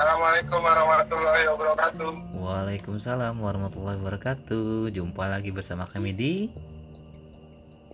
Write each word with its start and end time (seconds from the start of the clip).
Assalamualaikum 0.00 0.64
warahmatullahi 0.64 1.44
wabarakatuh. 1.44 2.32
Waalaikumsalam 2.32 3.36
warahmatullahi 3.36 4.00
wabarakatuh. 4.00 4.88
Jumpa 4.96 5.28
lagi 5.28 5.52
bersama 5.52 5.84
kami 5.84 6.16
di 6.16 6.48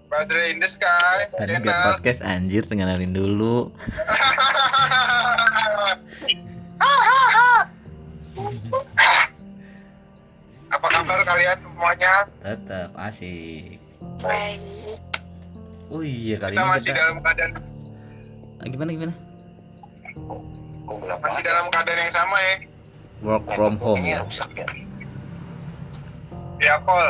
Badre 0.06 0.54
in 0.54 0.62
the 0.62 0.70
sky. 0.70 1.26
Tadi 1.34 1.58
gak 1.66 1.98
podcast 1.98 2.22
anjir 2.22 2.62
tengenalin 2.62 3.10
dulu. 3.10 3.74
Apa 10.78 10.86
kabar 10.86 11.26
kalian 11.26 11.58
semuanya? 11.58 12.30
Tetap 12.38 12.94
asik. 13.02 13.82
Baik. 14.22 14.62
Oh 15.90 16.06
iya 16.06 16.38
kali 16.38 16.54
Kita 16.54 16.62
ini 16.62 16.70
masih 16.70 16.94
kita 16.94 17.02
dalam 17.02 17.18
keadaan 17.26 17.50
Ah, 18.62 18.66
gimana 18.70 18.94
gimana? 18.94 19.14
Kok 20.86 20.96
gelap 20.98 21.18
masih 21.18 21.32
banget? 21.32 21.44
dalam 21.44 21.64
keadaan 21.68 21.98
yang 22.00 22.14
sama 22.14 22.36
ya. 22.38 22.54
Work 23.18 23.44
from 23.50 23.74
home 23.76 23.98
Kayaknya 23.98 24.14
ya. 24.14 24.24
rusak 24.24 24.50
ya. 24.52 24.66
Ya 26.56 26.74
call. 26.82 27.08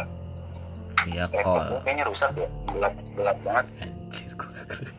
Via 1.05 1.27
call. 1.31 1.67
gua 1.69 1.81
kayaknya 1.83 2.05
rusak 2.05 2.31
ya. 2.35 2.49
Gelap 2.67 2.95
gelap 3.13 3.37
banget. 3.43 3.67
Anjir 3.81 4.31
kok 4.33 4.49
gak 4.49 4.65
keren. 4.67 4.95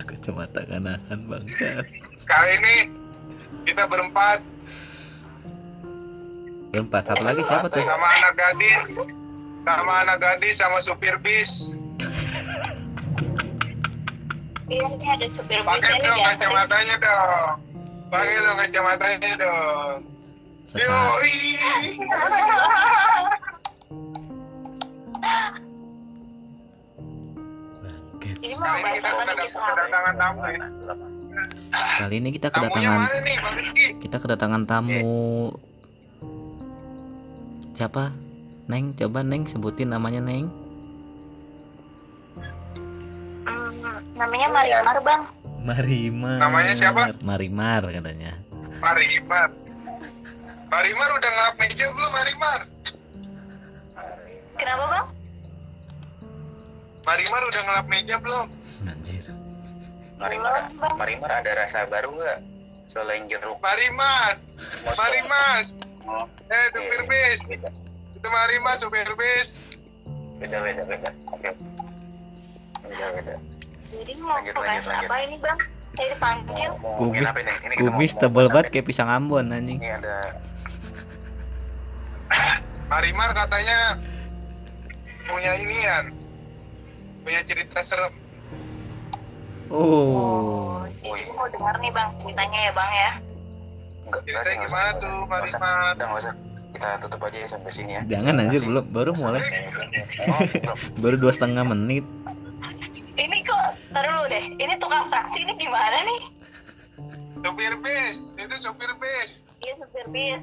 Kacamata 0.00 0.60
kanahan 0.64 1.20
bangsat. 1.24 1.84
Kali 2.24 2.50
ini 2.56 2.74
kita 3.64 3.84
berempat 3.84 4.40
Berempat 6.68 7.02
satu 7.06 7.22
lagi 7.22 7.40
siapa 7.40 7.64
tuh? 7.66 7.80
sama 7.80 8.08
anak 8.14 8.32
gadis, 8.34 8.92
sama 9.62 9.92
anak 9.98 10.16
gadis 10.18 10.54
sama 10.54 10.78
supir 10.78 11.16
bis. 11.18 11.72
Iya, 14.68 14.84
ini 14.86 15.00
ada 15.02 15.26
supir 15.30 15.58
bis 15.58 15.66
Pakai 15.66 15.96
dong 15.96 16.12
dianterin. 16.12 16.28
kacamatanya 16.36 16.96
dong. 17.00 17.56
Pakai 18.08 18.40
dong 18.40 18.56
kacamatanya 18.56 19.30
dong. 19.36 19.96
Sekarang 20.64 21.20
bangkit. 28.28 28.36
Ini 28.38 28.54
Kali 28.54 28.54
mau 28.56 28.76
bahas 28.82 29.02
apa 29.04 29.22
kedatangan 29.24 29.34
nih 29.34 29.46
kita? 29.48 29.60
kedatangan 29.72 30.14
tamu 30.16 30.40
ya. 30.44 30.66
Kali 31.98 32.14
ini 32.18 32.28
kita 32.34 32.48
kedatangan 32.50 33.00
nih, 33.22 33.36
kita 34.02 34.16
kedatangan 34.18 34.62
tamu 34.66 35.52
siapa? 37.78 38.10
Neng, 38.68 38.92
coba 38.98 39.24
Neng 39.24 39.48
sebutin 39.48 39.94
namanya 39.94 40.20
Neng. 40.20 40.50
Hmm, 43.46 44.02
namanya 44.12 44.48
Marimar 44.52 44.98
bang. 45.00 45.22
Marimar. 45.58 46.38
Namanya 46.38 46.74
siapa? 46.74 47.02
Marimar 47.20 47.82
katanya. 47.84 48.38
Marimar. 48.78 49.50
Marimar 50.68 51.08
udah 51.10 51.30
ngelap 51.30 51.54
meja 51.56 51.86
belum 51.88 52.12
Marimar? 52.12 52.60
Kenapa 54.54 54.84
bang? 54.86 55.06
Marimar 57.04 57.42
udah 57.42 57.62
ngelap 57.64 57.86
meja 57.88 58.16
belum? 58.20 58.46
Anjir. 58.84 59.24
Marimar. 60.18 60.68
Marimar 60.94 61.30
ada 61.32 61.50
rasa 61.56 61.86
baru 61.86 62.12
nggak? 62.12 62.38
Selain 62.88 63.24
jeruk. 63.26 63.58
Marimas. 63.60 64.44
Marimas. 64.86 65.66
Oh, 66.08 66.24
Eh, 66.48 66.66
supir 66.72 67.02
bis. 67.04 67.40
Itu 68.16 68.28
Marimas, 68.28 68.80
supir 68.80 69.08
bis. 69.14 69.68
beda, 70.40 70.62
beda, 70.62 70.82
beda. 70.86 71.10
Oke. 71.28 71.50
Beda, 72.80 73.06
beda. 73.12 73.34
Jadi 73.88 74.12
mau 74.20 74.36
Lanjut, 74.36 74.52
bahas 74.52 74.84
lanjut, 74.84 74.90
lanjut. 74.92 75.08
apa 75.08 75.16
ini 75.24 75.36
bang? 75.40 75.58
Saya 75.96 76.08
dipanggil. 76.12 76.70
Apa 76.76 77.38
ini? 77.40 77.52
Ini 77.80 78.06
tebel 78.14 78.44
mau 78.44 78.52
banget 78.52 78.68
kayak 78.70 78.86
pisang 78.86 79.08
Ambon 79.08 79.48
anjing. 79.48 79.80
Ini 79.80 79.90
ada 79.96 80.16
Marimar 82.92 83.30
katanya 83.32 83.96
punya 85.24 85.52
inian. 85.56 86.04
Punya 87.24 87.40
cerita 87.48 87.80
serem. 87.80 88.12
Oh. 89.68 90.84
Jadi 91.00 91.28
mau 91.32 91.48
dengar 91.48 91.76
nih 91.80 91.92
bang 91.92 92.08
ceritanya 92.20 92.58
ya 92.60 92.72
bang 92.72 92.90
ya. 92.92 93.10
enggak. 94.08 94.20
Ceritanya 94.24 94.56
gimana 94.64 94.90
tuh. 95.00 95.18
Marimar? 95.24 95.92
Udah 95.96 96.06
nggak 96.08 96.20
usah. 96.20 96.34
Kita 96.68 96.88
tutup 97.00 97.20
aja 97.24 97.38
ya 97.40 97.48
sampai 97.48 97.72
sini 97.72 97.96
ya. 97.96 98.02
Jangan 98.04 98.44
anjir 98.44 98.60
belum 98.60 98.84
baru 98.92 99.16
mulai 99.16 99.40
Oh, 100.28 100.40
baru 101.02 101.16
dua 101.16 101.32
setengah 101.32 101.64
menit. 101.64 102.04
Ini 103.18 103.42
kok, 103.42 103.74
taruh 103.90 104.14
dulu 104.14 104.26
deh. 104.30 104.44
Ini 104.62 104.78
tukang 104.78 105.10
taksi 105.10 105.42
ini 105.42 105.58
gimana 105.58 106.06
nih? 106.06 106.20
Supir 107.42 107.74
bis, 107.82 108.30
itu 108.38 108.54
supir 108.62 108.94
bis. 109.02 109.42
Iya 109.66 109.74
supir 109.82 110.06
bis. 110.14 110.38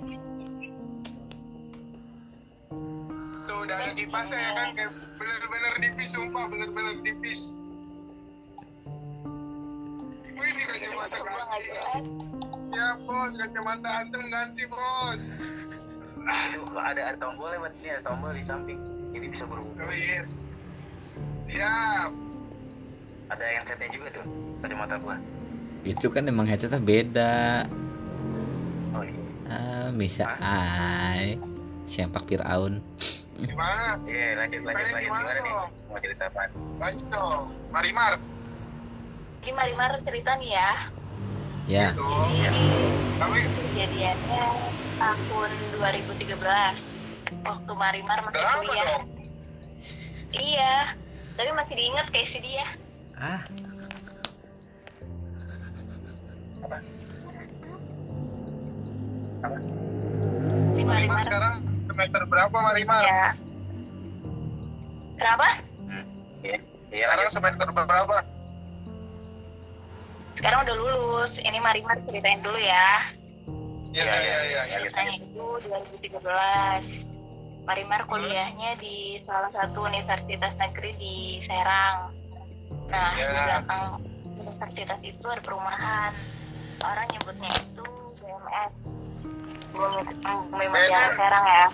Tuh 3.47 3.58
udah 3.64 3.78
ada 3.80 3.91
kipasnya 3.96 4.40
ya 4.44 4.52
kan, 4.59 4.68
kayak 4.75 4.91
bener-bener 5.16 5.74
dipis, 5.80 6.09
sumpah 6.12 6.52
bener-bener 6.52 7.00
dipis. 7.00 7.56
Wih, 10.35 10.52
ini 10.52 10.64
kacamata 10.68 11.18
ganti. 11.24 11.59
jelas. 11.72 12.03
Ya 12.75 12.88
bos, 13.08 13.31
kacamata 13.40 13.90
antum 14.03 14.24
ganti 14.28 14.64
bos. 14.68 15.22
Kok 16.59 16.84
ada 16.84 17.16
ada 17.16 17.18
tombol 17.24 17.56
lewat 17.56 17.72
ini 17.80 17.96
ada 17.96 18.03
tombol 18.03 18.35
di 18.35 18.44
samping. 18.44 18.80
Jadi 19.16 19.31
bisa 19.31 19.47
berubah. 19.47 19.88
Oh 19.88 19.96
yes. 19.96 20.35
Siap. 21.47 22.25
Ada 23.30 23.46
yang 23.50 23.63
setnya 23.66 23.90
juga 23.90 24.08
tuh 24.22 24.25
kacamata 24.62 24.96
gua. 25.02 25.18
Itu 25.86 26.08
kan 26.09 26.25
emang 26.25 26.46
headsetnya 26.50 26.81
beda. 26.81 27.66
Oh 28.94 29.03
iya. 29.06 29.22
Ah, 29.50 29.90
bisa 29.94 30.25
ay. 30.41 31.38
Sempak 31.85 32.25
Firaun. 32.25 32.81
Gimana? 33.38 34.02
Iya 34.09 34.41
lanjut 34.41 34.62
lanjut 34.66 34.80
Tanya 34.80 34.94
lanjut 34.96 35.06
gimana 35.06 35.30
gimana 35.30 35.40
nih? 35.44 35.53
Mau 35.91 36.00
cerita 36.02 36.24
apa? 36.31 36.41
Lanjut 36.81 37.08
dong. 37.14 37.44
Marimar. 37.69 38.14
Jadi 39.46 39.52
Marimar 39.53 39.91
cerita 40.02 40.31
nih 40.41 40.50
ya. 40.58 40.72
Ya. 41.66 41.85
Gitu. 41.94 42.09
Jadi 42.41 42.66
Tapi 43.22 43.40
kejadiannya 43.46 44.46
tahun 44.97 45.52
2013 45.78 47.46
waktu 47.46 47.72
Marimar 47.78 48.19
masih 48.25 48.41
kuliah. 48.41 49.02
Iya, 50.35 50.75
tapi 51.40 51.50
masih 51.56 51.74
diinget 51.80 52.08
kayak 52.12 52.28
si 52.28 52.40
dia. 52.44 52.68
Ah, 53.18 53.42
Si 60.76 60.81
Marimar 60.84 60.88
Marimar. 60.88 61.24
sekarang 61.24 61.56
semester 61.81 62.22
berapa 62.26 62.58
Marimar? 62.58 63.03
Ya. 63.03 63.28
Kenapa? 65.16 65.48
Iya 66.44 66.58
Sekarang 66.92 67.18
lanjut. 67.22 67.34
semester 67.34 67.68
berapa? 67.70 68.18
Sekarang 70.36 70.59
udah 70.68 70.76
lulus. 70.76 71.40
Ini 71.40 71.59
Marimar 71.59 71.96
ceritain 72.03 72.42
dulu 72.42 72.59
ya. 72.59 73.08
Iya, 73.92 74.03
Iya, 74.03 74.16
iya, 74.20 74.40
iya. 74.44 74.62
iya. 74.66 74.78
Ceritanya 74.84 75.14
itu 75.18 75.46
2013. 75.64 76.84
Marimar 77.66 78.02
kuliahnya 78.06 78.78
di 78.78 79.24
salah 79.26 79.50
satu 79.50 79.88
universitas 79.88 80.53
negeri 80.56 80.92
di 80.96 81.16
Serang. 81.42 82.12
Nah, 82.96 83.12
di 83.12 83.20
Ya. 83.20 83.28
belakang 83.28 83.88
universitas 84.38 85.00
itu 85.04 85.26
ada 85.26 85.42
perumahan. 85.44 86.12
Orang 86.80 87.08
nyebutnya 87.12 87.52
itu 87.52 87.88
BMS. 88.16 88.74
Bumi, 89.70 90.00
Bumi 90.48 90.66
Mutiara. 90.72 91.12
Serang 91.12 91.46
ya. 91.46 91.68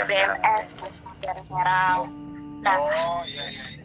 BMS 0.00 0.66
Bumi 0.74 0.96
Mutiara 0.98 1.42
Serang. 1.44 2.00
Nah, 2.64 2.76
Oh, 2.80 3.20
iya, 3.28 3.44
iya. 3.52 3.64
iya. 3.70 3.84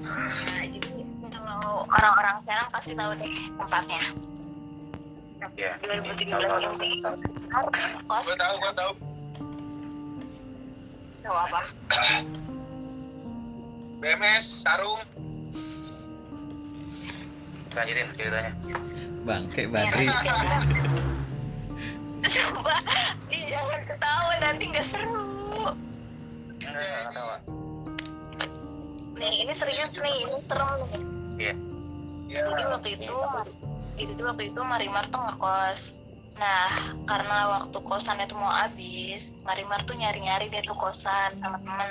Nah, 0.00 0.64
jadi 0.64 0.88
kalau 1.28 1.84
orang-orang 1.84 2.36
Serang 2.42 2.68
pasti 2.72 2.92
tahu 2.94 3.12
deh 3.14 3.32
tempatnya. 3.54 4.02
Iya. 5.54 5.70
2013 5.76 6.24
Tahu, 6.24 6.56
tahu, 6.56 6.72
ini 6.80 7.04
tahu, 7.04 7.16
tahu. 7.52 7.66
kos 8.08 8.24
Gua 8.24 8.36
tahu, 8.40 8.54
gua 8.56 8.72
tahu. 8.72 8.92
tahu 11.20 11.36
apa? 11.36 11.60
BMS, 14.04 14.68
sarung. 14.68 15.00
Lanjutin 17.72 18.04
ceritanya. 18.12 18.52
bangke 19.24 19.64
Badri. 19.64 20.12
Coba, 22.36 22.76
ih, 23.32 23.48
jangan 23.48 23.80
ketawa 23.88 24.32
nanti 24.44 24.64
nggak 24.68 24.86
seru. 24.92 25.24
Tahu. 26.60 27.28
Nih, 29.16 29.48
ini 29.48 29.56
serius 29.56 29.96
nih, 29.96 30.28
ini 30.28 30.36
serem 30.52 30.68
nih. 30.68 31.00
Iya. 31.40 31.54
Jadi 32.28 32.62
waktu 32.76 32.88
itu, 33.00 33.16
itu 33.96 34.20
waktu 34.20 34.52
itu 34.52 34.60
Marimar 34.60 35.08
tuh 35.08 35.24
ngekos. 35.24 35.96
Nah, 36.36 36.92
karena 37.08 37.56
waktu 37.56 37.78
kosan 37.80 38.20
itu 38.20 38.36
mau 38.36 38.52
habis, 38.52 39.40
Marimar 39.48 39.88
tuh 39.88 39.96
nyari-nyari 39.96 40.52
dia 40.52 40.60
tuh 40.60 40.76
kosan 40.76 41.32
sama 41.40 41.56
temen. 41.64 41.88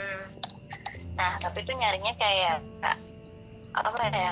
Nah, 1.14 1.38
tapi 1.38 1.62
tuh 1.62 1.76
nyarinya 1.78 2.14
kayak 2.18 2.62
apa 3.74 4.04
ya? 4.10 4.32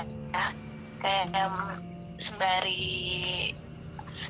Kayak 1.02 1.34
em, 1.34 1.54
sembari 2.22 3.50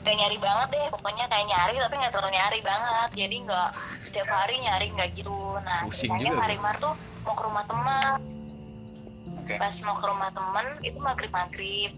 kayak 0.02 0.18
nyari 0.18 0.38
banget 0.40 0.68
deh 0.74 0.86
pokoknya 0.90 1.24
kayak 1.30 1.46
nyari 1.46 1.74
tapi 1.78 1.94
nggak 2.00 2.12
terlalu 2.16 2.30
nyari 2.34 2.60
banget 2.64 3.10
jadi 3.14 3.36
nggak 3.46 3.68
setiap 4.02 4.28
hari 4.28 4.58
nyari 4.58 4.86
nggak 4.90 5.08
gitu 5.14 5.38
nah 5.62 5.86
juga, 5.86 6.30
Bu. 6.32 6.40
Marimar 6.42 6.74
tuh 6.82 6.94
mau 7.22 7.34
ke 7.38 7.42
rumah 7.46 7.64
teman 7.70 8.18
Oke. 9.42 9.54
pas 9.58 9.74
mau 9.86 9.96
ke 10.00 10.06
rumah 10.10 10.30
temen 10.34 10.66
itu 10.82 10.98
maghrib 10.98 11.30
maghrib 11.30 11.92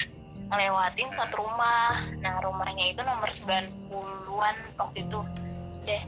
ngelewatin 0.52 1.08
satu 1.16 1.34
rumah 1.40 2.04
nah 2.20 2.34
rumahnya 2.44 2.84
itu 2.92 3.00
nomor 3.00 3.28
90-an 3.32 4.56
waktu 4.76 4.98
itu 5.00 5.18
deh 5.88 6.02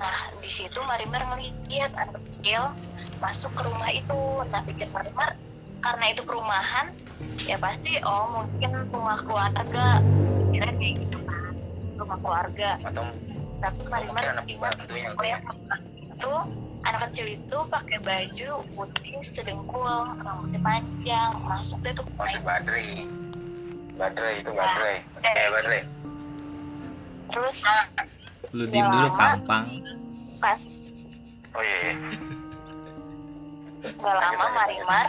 nah 0.00 0.32
di 0.40 0.50
situ 0.50 0.78
Marimar 0.88 1.22
ngeliat 1.36 1.92
anak 1.92 2.22
kecil 2.32 2.72
masuk 3.24 3.56
ke 3.56 3.62
rumah 3.64 3.88
itu 3.88 4.20
nah 4.52 4.60
pikir 4.60 4.84
Marimar 4.92 5.32
karena 5.80 6.04
itu 6.12 6.20
perumahan 6.22 6.86
ya 7.40 7.56
pasti 7.56 7.96
oh 8.04 8.24
mungkin 8.36 8.84
rumah 8.92 9.16
keluarga 9.16 10.04
kira 10.52 10.68
kayak 10.70 10.94
gitu 11.00 11.18
kan 11.24 11.52
rumah 11.96 12.18
keluarga 12.20 12.68
atau 12.84 13.04
tapi 13.58 13.80
Marimar 13.88 14.22
ingat 14.44 14.76
ya 15.24 15.38
itu 16.04 16.32
anak 16.84 17.00
kecil 17.08 17.26
itu 17.32 17.58
pakai 17.72 17.96
baju 17.98 18.50
putih 18.76 19.16
sedengkul 19.24 19.88
rambutnya 20.20 20.60
panjang 20.60 21.32
masuk 21.40 21.80
deh 21.80 21.96
tuh 21.96 22.04
masih 22.20 22.44
badri 22.44 23.08
badrai 23.96 24.44
itu 24.44 24.50
Ya. 24.52 24.60
badrai 24.60 24.96
eh 25.24 25.48
badrai 25.48 25.80
terus 27.32 27.56
Lu 28.52 28.68
diem 28.68 28.86
dulu 28.86 29.08
kampang. 29.10 29.66
pas 30.38 30.60
oh 31.56 31.62
iya, 31.64 31.76
iya. 31.80 31.92
Nggak 33.84 34.16
lama 34.16 34.46
Marimar. 34.56 35.06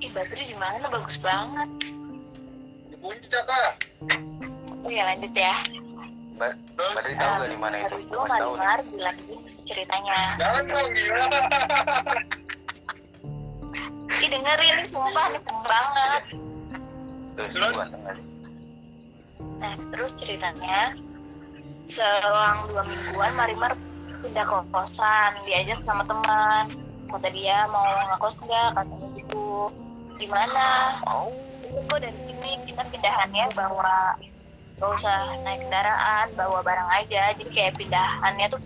ih 0.00 0.08
Badri 0.16 0.48
di 0.48 0.56
mana? 0.56 0.88
Bagus 0.88 1.20
banget. 1.20 1.68
Di 2.88 2.96
puncak 2.96 3.44
lah. 3.44 3.72
oh 4.80 4.88
ya 4.88 5.12
lanjut 5.12 5.32
ya. 5.36 5.60
Ba- 6.40 6.56
Terus 6.56 6.92
badri 6.96 7.14
tahu 7.20 7.32
gak 7.36 7.50
di 7.52 7.58
mana 7.60 7.76
itu? 7.84 7.96
Marimar 8.08 8.78
bilang 8.88 9.18
gini 9.28 9.50
ceritanya. 9.68 10.18
Jangan 10.40 10.64
dong 10.72 10.90
gila. 10.96 11.24
ih 14.20 14.28
dengerin 14.28 14.74
nih 14.80 14.88
sumpah 14.88 15.26
nih 15.32 15.42
banget. 15.68 16.22
Terus 17.36 17.80
Nah, 19.60 19.76
terus 19.92 20.12
ceritanya 20.16 20.96
selang 21.84 22.64
dua 22.72 22.82
mingguan 22.88 23.32
Marimar 23.36 23.72
pindah 24.20 24.44
ke 24.44 24.56
kosan, 24.70 25.30
diajak 25.48 25.80
sama 25.82 26.04
teman. 26.04 26.70
Kata 27.10 27.28
dia 27.34 27.66
mau 27.72 27.84
ngekos 27.84 28.36
nggak, 28.44 28.68
katanya 28.78 29.08
gitu. 29.18 29.72
Gimana? 30.20 30.66
oh 31.08 31.32
kok 31.86 32.02
dari 32.02 32.18
sini 32.26 32.50
kita 32.66 32.82
pindahannya 32.90 33.46
bawa 33.54 34.18
gak 34.80 34.90
usah 34.96 35.38
naik 35.46 35.64
kendaraan, 35.64 36.26
bawa 36.34 36.60
barang 36.62 36.90
aja. 37.02 37.34
Jadi 37.34 37.50
kayak 37.50 37.76
pindahannya 37.78 38.46
tuh 38.50 38.60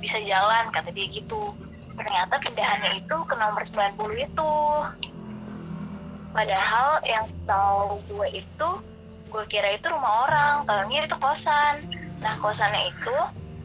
bisa 0.00 0.18
jalan, 0.24 0.72
kata 0.74 0.90
dia 0.90 1.06
gitu. 1.10 1.54
Ternyata 1.94 2.40
pindahannya 2.42 3.04
itu 3.04 3.16
ke 3.28 3.34
nomor 3.36 3.62
90 3.62 4.26
itu. 4.26 4.52
Padahal 6.32 7.04
yang 7.04 7.28
tahu 7.44 8.00
gue 8.08 8.28
itu 8.40 8.68
gue 9.32 9.44
kira 9.48 9.80
itu 9.80 9.88
rumah 9.88 10.28
orang 10.28 10.54
tahunya 10.68 11.08
itu 11.08 11.16
kosan 11.16 11.80
nah 12.20 12.36
kosannya 12.38 12.92
itu 12.92 13.16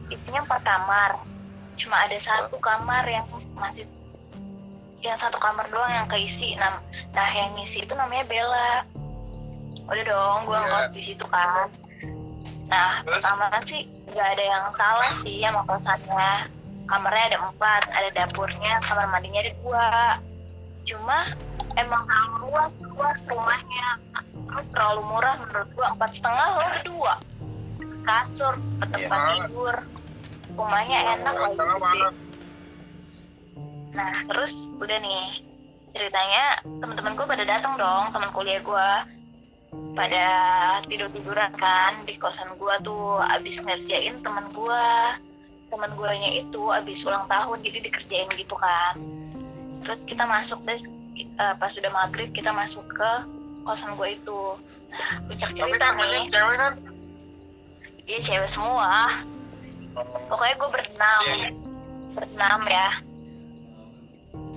isinya 0.08 0.44
empat 0.44 0.60
kamar. 0.64 1.10
Cuma 1.78 1.96
ada 2.04 2.18
satu 2.18 2.58
kamar 2.58 3.06
yang 3.06 3.24
masih 3.54 3.86
yang 4.98 5.14
satu 5.14 5.38
kamar 5.38 5.70
doang 5.70 5.92
yang 5.94 6.08
keisi. 6.10 6.58
Nah, 6.58 6.82
nah 7.14 7.28
yang 7.30 7.54
ngisi 7.54 7.86
itu 7.86 7.94
namanya 7.94 8.26
Bella. 8.26 8.82
Udah 9.88 10.04
dong 10.04 10.38
gue 10.44 10.52
Iya. 10.58 10.64
ngekos 10.68 10.88
di 10.92 11.02
situ 11.02 11.24
kan. 11.30 11.70
Nah 12.68 13.00
Terus? 13.06 13.22
pertama 13.22 13.46
sih 13.64 13.88
nggak 14.10 14.28
ada 14.36 14.44
yang 14.44 14.64
salah 14.74 15.12
sih 15.22 15.40
sama 15.40 15.62
kosannya. 15.64 16.50
Kamarnya 16.88 17.24
ada 17.36 17.38
empat 17.52 17.82
ada 17.92 18.08
dapurnya 18.16 18.80
kamar 18.84 19.06
mandinya 19.08 19.44
ada 19.44 19.52
dua. 19.62 19.88
Cuma 20.88 21.18
emang 21.78 22.04
luas 22.42 22.72
luas 22.82 23.18
rumahnya. 23.30 23.88
Terus 24.48 24.66
terlalu 24.72 25.04
murah 25.06 25.36
menurut 25.40 25.68
gua 25.76 25.92
empat 25.94 26.10
setengah 26.16 26.46
lo 26.56 26.64
berdua 26.74 27.14
kasur 28.00 28.54
tempat 28.78 28.98
Iya. 29.00 29.34
tidur. 29.44 29.76
Rumahnya 30.50 30.98
enak 31.14 31.34
Orang 31.34 31.54
lagi. 31.54 31.78
mana? 31.78 32.08
nah 33.88 34.12
terus 34.26 34.70
udah 34.76 34.94
nih 34.96 35.42
ceritanya 35.90 36.44
teman-teman 36.78 37.16
gue 37.16 37.26
pada 37.26 37.42
datang 37.42 37.74
dong 37.74 38.12
teman 38.12 38.30
kuliah 38.30 38.60
gue 38.60 38.88
pada 39.92 40.26
tidur 40.86 41.08
tiduran 41.10 41.50
kan 41.52 42.04
di 42.04 42.14
kosan 42.14 42.46
gue 42.52 42.74
tuh 42.80 43.18
abis 43.18 43.58
ngerjain 43.58 44.20
teman 44.20 44.46
gue 44.48 44.84
teman 45.68 45.90
guanya 45.94 46.30
itu 46.32 46.62
abis 46.70 47.02
ulang 47.02 47.26
tahun 47.26 47.60
jadi 47.60 47.78
dikerjain 47.82 48.28
gitu 48.32 48.54
kan. 48.54 48.94
Terus 49.82 50.00
kita 50.04 50.24
masuk 50.24 50.62
deh 50.62 50.78
eh, 51.18 51.54
pas 51.56 51.68
sudah 51.68 51.90
maghrib 51.90 52.30
kita 52.30 52.48
masuk 52.50 52.86
ke 52.88 53.10
kosan 53.62 53.92
gue 53.94 54.14
itu. 54.14 54.40
Nah 54.88 55.20
puncak 55.26 55.50
Tapi 55.50 55.58
cerita 55.58 55.84
namanya 55.86 56.18
nih. 56.18 56.30
cewek 56.30 56.56
kan? 56.56 56.72
Dia 58.08 58.18
cewek 58.18 58.48
semua 58.48 59.20
pokoknya 60.26 60.54
gue 60.56 60.68
berenam 60.70 61.22
Iya. 61.22 61.48
berenam 62.14 62.60
ya 62.64 62.88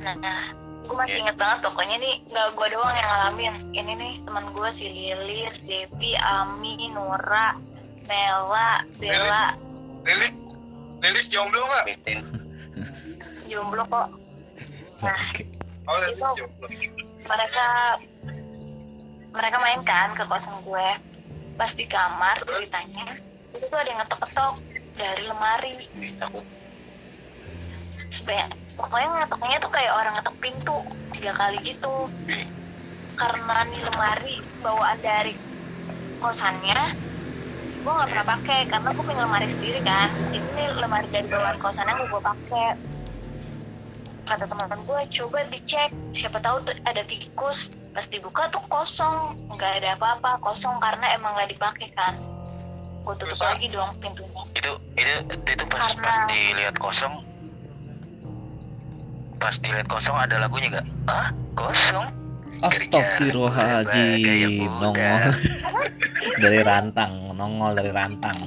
nah 0.01 0.42
gue 0.81 0.95
masih 0.98 1.13
Iya. 1.13 1.21
inget 1.21 1.36
banget 1.36 1.59
pokoknya 1.62 1.95
nih 1.98 2.15
nggak 2.25 2.48
gue 2.51 2.68
doang 2.69 2.92
yang 2.92 3.07
ngalamin 3.07 3.53
ini 3.71 3.92
nih 3.94 4.13
teman 4.24 4.45
gue 4.50 4.69
si 4.71 4.86
Lilis, 4.88 5.56
Devi, 5.62 6.15
Ami, 6.18 6.89
Nora, 6.89 7.56
Mela, 8.03 8.81
Bella, 8.98 9.54
Lilis, 10.04 10.47
Lilis 11.00 11.27
jomblo 11.27 11.62
nggak? 11.62 11.86
Jomblo 13.45 13.83
kok 13.86 14.07
Nah. 15.01 15.18
Oke. 15.33 15.44
Oh, 15.86 15.97
Lilis 15.97 16.13
Itu. 16.13 16.30
jomblo. 16.38 16.65
mereka 17.21 17.65
mereka 19.31 19.57
main 19.59 19.81
kan 19.81 20.13
ke 20.13 20.24
kosan 20.24 20.56
gue 20.62 20.88
pas 21.56 21.71
di 21.71 21.86
kamar 21.86 22.36
Terus? 22.42 22.68
ceritanya 22.68 23.18
itu 23.61 23.69
tuh 23.69 23.77
ada 23.77 23.89
yang 23.93 24.01
ngetok-ketok 24.01 24.53
dari 24.97 25.23
lemari. 25.29 25.73
Takut 26.17 26.45
sebanyak 28.11 28.49
pokoknya 28.73 29.07
ngetoknya 29.23 29.57
tuh 29.61 29.71
kayak 29.71 29.93
orang 29.93 30.13
ngetok 30.17 30.35
pintu 30.41 30.77
tiga 31.13 31.31
kali 31.37 31.57
gitu. 31.61 32.09
Karena 33.13 33.61
nih 33.69 33.81
lemari 33.85 34.35
bawaan 34.65 34.97
dari 35.06 35.37
kosannya 36.18 36.97
gue 37.81 37.89
nggak 37.94 38.09
pernah 38.13 38.27
pakai 38.33 38.59
karena 38.65 38.89
gue 38.97 39.03
punya 39.06 39.21
lemari 39.30 39.45
sendiri 39.53 39.80
kan. 39.85 40.09
Ini 40.33 40.63
lemari 40.81 41.07
dari 41.13 41.30
bawaan 41.30 41.61
kosannya 41.61 41.94
gue 42.01 42.21
pakai. 42.25 42.69
Kata 44.25 44.49
teman-teman 44.49 44.81
gue 44.89 45.01
coba 45.21 45.45
dicek 45.53 45.94
siapa 46.18 46.41
tahu 46.41 46.65
ada 46.65 47.06
tikus. 47.06 47.69
Pas 47.94 48.09
dibuka 48.09 48.49
tuh 48.49 48.65
kosong 48.73 49.37
nggak 49.53 49.85
ada 49.85 50.01
apa-apa 50.01 50.41
kosong 50.41 50.81
karena 50.81 51.13
emang 51.13 51.37
nggak 51.37 51.53
dipakai 51.53 51.94
kan 51.94 52.31
gue 53.01 53.13
tutup 53.17 53.33
Masa? 53.33 53.45
lagi 53.53 53.67
dong 53.69 53.91
pintunya. 53.97 54.41
Itu 54.53 54.71
itu 54.93 55.13
itu 55.33 55.65
pas 55.67 55.83
Karena- 55.91 56.03
pas 56.05 56.17
dilihat 56.29 56.75
kosong. 56.77 57.15
Pas 59.41 59.55
dilihat 59.57 59.87
kosong 59.89 60.15
ada 60.15 60.35
lagunya 60.45 60.67
nggak? 60.69 60.85
Ah 61.09 61.27
kosong? 61.57 62.07
Astagfirullahaladzim 62.61 64.69
Nongol. 64.77 65.33
Dari 66.43 66.61
rantang 66.61 67.33
Nongol 67.33 67.73
dari 67.73 67.89
rantang. 67.89 68.37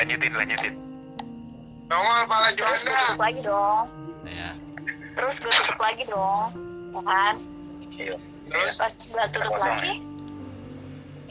Lanjutin 0.00 0.32
lanjutin. 0.32 0.74
Nongol 1.92 2.24
pala 2.24 2.48
terus 2.56 2.80
gue 2.80 2.88
Juanda. 2.88 3.12
tutup 3.12 3.20
lagi 3.20 3.40
dong. 3.44 3.84
Ya 4.24 4.50
terus 5.18 5.34
gue 5.42 5.50
tutup 5.50 5.78
lagi 5.82 6.02
dong 6.06 6.48
ya 6.94 7.00
kan? 7.02 7.34
Iya. 7.90 8.14
Terus? 8.48 8.74
pas 8.78 8.92
gue 8.94 9.24
tutup 9.34 9.54
lagi 9.58 9.92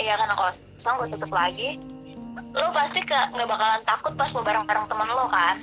iya 0.08 0.16
karena 0.16 0.40
kosong 0.40 0.96
gue 1.04 1.08
tutup 1.20 1.36
lagi 1.36 1.76
lo 2.56 2.72
pasti 2.72 3.04
ke 3.04 3.18
nggak 3.34 3.50
bakalan 3.50 3.82
takut 3.84 4.14
pas 4.16 4.32
lo 4.32 4.42
bareng-bareng 4.42 4.88
temen 4.88 5.10
lo 5.12 5.28
kan? 5.28 5.58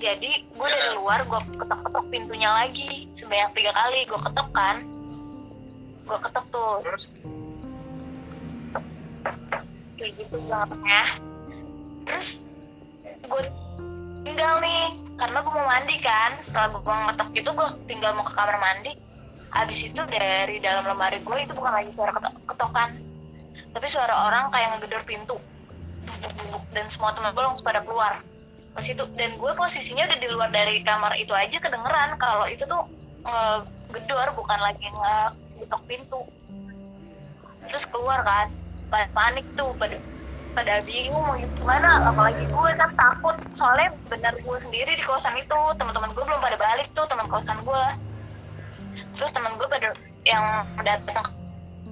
Jadi 0.00 0.30
gue 0.48 0.68
dari 0.72 0.90
luar 0.96 1.20
gue 1.28 1.40
ketok-ketok 1.60 2.04
pintunya 2.08 2.48
lagi 2.48 3.10
sebanyak 3.18 3.50
tiga 3.52 3.72
kali 3.76 4.08
gue 4.08 4.20
ketok 4.24 4.48
kan? 4.54 4.76
Gue 6.08 6.18
ketok 6.18 6.46
tuh. 6.48 6.74
Kayak 10.00 10.10
gitu 10.16 10.36
bangetnya 10.48 11.02
terus 12.08 12.40
gue 13.20 13.42
tinggal 14.24 14.54
nih 14.64 14.96
karena 15.20 15.38
gue 15.44 15.52
mau 15.52 15.66
mandi 15.68 15.96
kan? 16.00 16.30
Setelah 16.40 16.68
gue 16.72 16.94
ngetok 17.04 17.30
itu 17.36 17.50
gue 17.52 17.68
tinggal 17.84 18.16
mau 18.16 18.24
ke 18.24 18.32
kamar 18.32 18.56
mandi. 18.58 18.92
Habis 19.50 19.92
itu 19.92 20.02
dari 20.08 20.62
dalam 20.62 20.88
lemari 20.88 21.20
gue 21.20 21.36
itu 21.42 21.52
bukan 21.52 21.74
lagi 21.74 21.90
suara 21.92 22.14
ketok 22.16 22.34
ketokan 22.48 23.09
tapi 23.70 23.86
suara 23.86 24.26
orang 24.26 24.50
kayak 24.50 24.78
ngegedor 24.78 25.02
pintu. 25.06 25.36
Dan 26.74 26.86
semua 26.90 27.14
teman 27.14 27.30
gue 27.34 27.42
langsung 27.42 27.66
pada 27.66 27.82
keluar. 27.82 28.22
Pas 28.74 28.86
itu 28.86 29.02
dan 29.18 29.34
gue 29.38 29.52
posisinya 29.54 30.06
udah 30.06 30.18
di 30.18 30.28
luar 30.30 30.50
dari 30.50 30.82
kamar 30.82 31.14
itu 31.18 31.30
aja 31.34 31.58
kedengeran. 31.58 32.18
Kalau 32.18 32.46
itu 32.50 32.66
tuh 32.66 32.86
ngegedor 33.22 34.34
bukan 34.34 34.58
lagi 34.58 34.86
ngegetok 34.90 35.82
pintu. 35.86 36.20
Terus 37.66 37.84
keluar 37.90 38.22
kan. 38.26 38.50
Pada 38.90 39.06
panik 39.14 39.46
tuh 39.54 39.70
pada 39.78 39.98
pada 40.50 40.82
bingung 40.82 41.22
mau 41.22 41.38
gimana. 41.38 42.10
Apalagi 42.10 42.46
gue 42.50 42.70
kan 42.74 42.90
takut. 42.98 43.36
Soalnya 43.54 43.94
bener 44.10 44.34
gue 44.38 44.56
sendiri 44.58 44.98
di 44.98 45.04
kosan 45.06 45.38
itu. 45.38 45.60
Teman-teman 45.78 46.10
gue 46.10 46.24
belum 46.26 46.42
pada 46.42 46.58
balik 46.58 46.90
tuh 46.94 47.06
teman 47.06 47.30
kosan 47.30 47.58
gue. 47.62 47.84
Terus 49.14 49.30
teman 49.30 49.54
gue 49.54 49.66
pada 49.70 49.94
yang 50.26 50.66
datang 50.82 51.39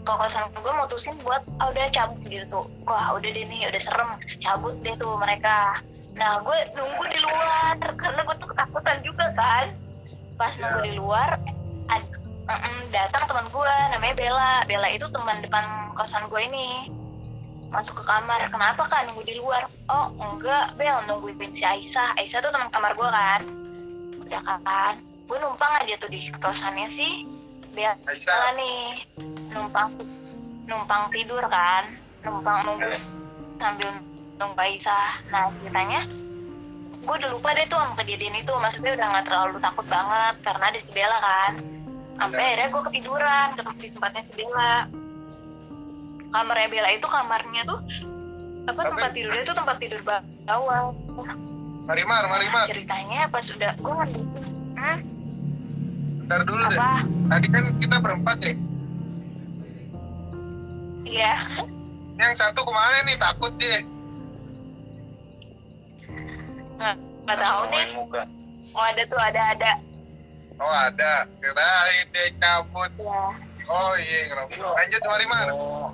ke 0.09 0.15
kosan 0.17 0.49
gue 0.49 0.73
mutusin 0.73 1.13
buat 1.21 1.45
ah, 1.61 1.69
udah 1.69 1.85
cabut 1.93 2.17
gitu 2.25 2.65
wah 2.89 3.13
udah 3.13 3.29
deh 3.29 3.45
nih 3.45 3.69
udah 3.69 3.77
serem 3.77 4.17
cabut 4.41 4.73
deh 4.81 4.97
tuh 4.97 5.13
mereka. 5.21 5.85
Nah 6.17 6.41
gue 6.41 6.57
nunggu 6.73 7.05
di 7.13 7.19
luar 7.21 7.77
karena 7.77 8.21
gue 8.25 8.37
tuh 8.41 8.49
ketakutan 8.49 8.97
juga 9.05 9.29
kan. 9.37 9.69
Pas 10.41 10.57
Ya. 10.57 10.65
nunggu 10.65 10.81
di 10.89 10.95
luar 10.97 11.37
ad- 11.93 12.17
datang 12.89 13.29
teman 13.29 13.47
gue 13.53 13.75
namanya 13.93 14.15
Bella. 14.17 14.53
Bella 14.65 14.89
itu 14.89 15.05
teman 15.13 15.45
depan 15.45 15.93
kosan 15.93 16.25
gue 16.33 16.41
ini. 16.41 16.89
Masuk 17.69 18.01
ke 18.01 18.05
kamar. 18.09 18.49
Kenapa 18.49 18.89
kan 18.89 19.13
nunggu 19.13 19.29
di 19.29 19.37
luar? 19.37 19.69
Oh 19.93 20.09
enggak 20.17 20.73
Bel 20.81 21.05
nungguin 21.05 21.53
si 21.53 21.69
Aisyah. 21.69 22.17
Aisyah 22.17 22.41
tuh 22.41 22.49
teman 22.49 22.73
kamar 22.73 22.97
gue 22.97 23.09
kan. 23.13 23.41
Udah 24.25 24.41
kan? 24.65 24.95
Gue 25.29 25.37
numpang 25.37 25.85
aja 25.85 26.01
tuh 26.01 26.09
di 26.09 26.25
kosannya 26.41 26.89
sih 26.89 27.38
Aisyah. 27.85 28.55
Nih 28.57 29.07
numpang 29.53 29.89
numpang 30.67 31.03
tidur 31.13 31.45
kan. 31.47 31.85
Numpang 32.25 32.59
nunggu 32.67 32.91
sambil 33.59 33.91
nunggu 34.37 34.59
Aisyah. 34.59 35.11
Nah 35.31 35.53
ceritanya 35.63 36.01
gue 36.99 37.15
udah 37.15 37.31
lupa 37.31 37.55
deh 37.55 37.67
tuh 37.71 37.79
sama 37.79 37.95
kejadian 38.03 38.35
itu. 38.39 38.53
Maksudnya 38.53 38.93
udah 38.99 39.07
nggak 39.15 39.25
terlalu 39.31 39.57
takut 39.63 39.87
banget 39.87 40.35
karena 40.43 40.65
ada 40.71 40.81
si 40.81 40.91
Bella 40.91 41.19
kan. 41.21 41.53
Sampai 42.19 42.39
Ya. 42.39 42.47
akhirnya 42.51 42.69
gue 42.75 42.83
ketiduran 42.91 43.47
di 43.79 43.89
tempatnya 43.95 44.23
si 44.27 44.33
Bella. 44.35 44.75
Kamarnya 46.29 46.69
Bella 46.69 46.91
itu 46.93 47.07
kamarnya 47.09 47.63
tuh 47.65 47.81
apa 48.69 48.81
Apa? 48.85 48.91
tempat 48.93 49.11
tidurnya 49.17 49.43
itu 49.49 49.55
tempat 49.57 49.77
tidur 49.81 50.01
bawah. 50.05 50.93
Marimar 51.89 52.29
Marimar. 52.29 52.69
Ceritanya 52.69 53.33
pas 53.33 53.49
udah 53.49 53.73
gue 53.81 53.93
ngambil 53.97 54.23
hmm, 54.77 54.99
ntar 56.29 56.45
dulu 56.45 56.61
deh. 56.69 56.77
Apa? 56.77 57.09
Tadi 57.33 57.47
kan 57.49 57.65
kita 57.81 57.97
berempat 58.05 58.37
ya? 58.45 58.55
Iya. 61.09 61.35
Yang 62.21 62.33
satu 62.37 62.61
ke 62.69 62.73
mana 62.73 63.01
nih? 63.09 63.17
Takut 63.17 63.53
dia. 63.57 63.81
Nggak 67.25 67.39
tahu 67.41 67.63
nih. 67.73 67.81
Main 67.81 67.91
muka. 67.97 68.23
Oh 68.77 68.85
ada 68.85 69.03
tuh 69.09 69.17
ada 69.17 69.43
ada. 69.57 69.73
Oh 70.61 70.75
ada. 70.85 71.25
Kirain 71.41 72.07
dia 72.13 72.29
cabut. 72.37 72.93
Ya 73.01 73.25
oh 73.69 73.93
iya 73.97 74.21
ngerokok. 74.33 74.73
Lanjut 74.77 75.03
Marimar 75.09 75.49
oh. 75.53 75.89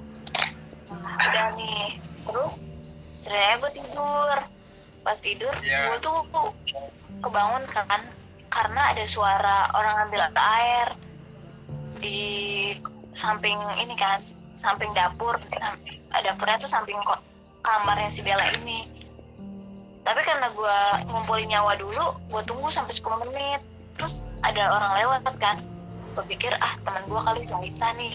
Nah, 0.91 1.15
udah 1.31 1.49
nih. 1.59 1.99
Terus 2.27 2.55
ternyata 3.23 3.55
gue 3.63 3.71
tidur. 3.79 4.37
Pas 5.05 5.19
tidur 5.21 5.55
Iya. 5.63 5.95
gue 5.95 5.99
tuh 6.03 6.19
kebangun 7.23 7.63
kan 7.71 8.03
karena 8.55 8.95
ada 8.95 9.05
suara 9.11 9.67
orang 9.75 10.07
ambil 10.07 10.23
air 10.39 10.89
di 11.99 12.23
samping 13.19 13.59
ini 13.83 13.99
kan 13.99 14.23
samping 14.55 14.95
dapur 14.95 15.43
Samping- 15.51 15.99
dapurnya 16.15 16.63
tuh 16.63 16.71
samping 16.71 16.95
kok 17.03 17.19
kamarnya 17.67 18.15
si 18.15 18.23
Bella 18.23 18.47
ini. 18.63 18.87
Tapi 20.07 20.21
karena 20.23 20.53
gue 20.55 20.79
ngumpulin 21.11 21.51
nyawa 21.51 21.75
dulu 21.75 22.15
gue 22.31 22.43
tunggu 22.47 22.71
sampai 22.71 22.95
10 22.95 23.27
menit. 23.27 23.61
Terus 23.99 24.23
ada 24.47 24.71
orang 24.71 24.93
lewat 25.03 25.21
kan 25.43 25.59
gue 26.15 26.25
pikir 26.31 26.55
ah 26.63 26.79
teman 26.87 27.03
gue 27.11 27.19
kali 27.19 27.43
Aisyah 27.51 27.91
nih. 27.99 28.15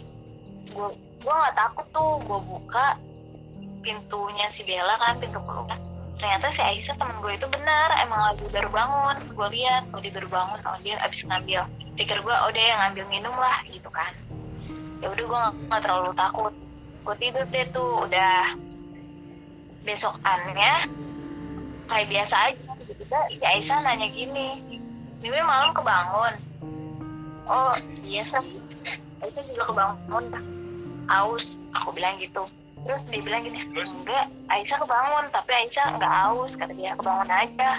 Gue 0.71 0.95
gue 1.19 1.33
nggak 1.33 1.55
takut 1.59 1.83
tuh 1.91 2.23
gue 2.23 2.39
buka 2.47 2.95
pintunya 3.83 4.47
si 4.47 4.63
Bella 4.63 4.95
kan 4.95 5.19
pintu 5.19 5.43
keluar 5.43 5.88
ternyata 6.19 6.51
si 6.51 6.59
Aisyah 6.59 6.99
temen 6.99 7.15
gue 7.23 7.33
itu 7.39 7.47
benar 7.55 7.95
emang 8.03 8.21
lagi 8.29 8.43
baru 8.51 8.69
bangun. 8.69 9.17
Gue 9.31 9.47
lihat 9.55 9.87
oh 9.95 9.99
dia 10.03 10.11
baru 10.11 10.27
bangun 10.27 10.59
oh 10.67 10.77
dia 10.83 10.99
abis 10.99 11.23
ngambil. 11.23 11.63
Pikir 11.95 12.19
gue 12.19 12.35
oh 12.35 12.51
dia 12.51 12.75
yang 12.75 12.79
ngambil 12.85 13.03
minum 13.07 13.35
lah 13.39 13.63
gitu 13.71 13.87
kan. 13.87 14.11
Ya 14.99 15.07
udah 15.07 15.25
gue 15.25 15.39
nggak 15.71 15.81
terlalu 15.81 16.11
takut. 16.13 16.53
Gue 17.07 17.15
tidur 17.15 17.47
deh 17.47 17.65
tuh 17.71 18.03
udah 18.03 18.53
besokannya 19.87 20.91
kayak 21.87 22.07
biasa 22.11 22.35
aja. 22.51 22.69
Tiba-tiba 22.83 23.19
si 23.31 23.43
Aisyah 23.47 23.77
nanya 23.87 24.07
gini 24.11 24.59
Mimi 25.19 25.39
malam 25.43 25.71
kebangun? 25.71 26.35
Oh 27.47 27.73
iya 28.03 28.27
sih 28.27 28.59
Aisyah 29.23 29.43
juga 29.55 29.63
kebangun. 29.71 30.25
Aus 31.07 31.55
aku 31.73 31.95
bilang 31.95 32.19
gitu 32.19 32.43
terus 32.87 33.03
dia 33.07 33.19
bilang 33.19 33.43
gini 33.43 33.59
enggak 33.75 34.25
Aisyah 34.47 34.77
kebangun 34.81 35.25
tapi 35.35 35.51
Aisyah 35.51 35.85
enggak 35.97 36.13
aus 36.31 36.53
kata 36.55 36.73
dia 36.73 36.95
kebangun 36.95 37.29
aja. 37.29 37.71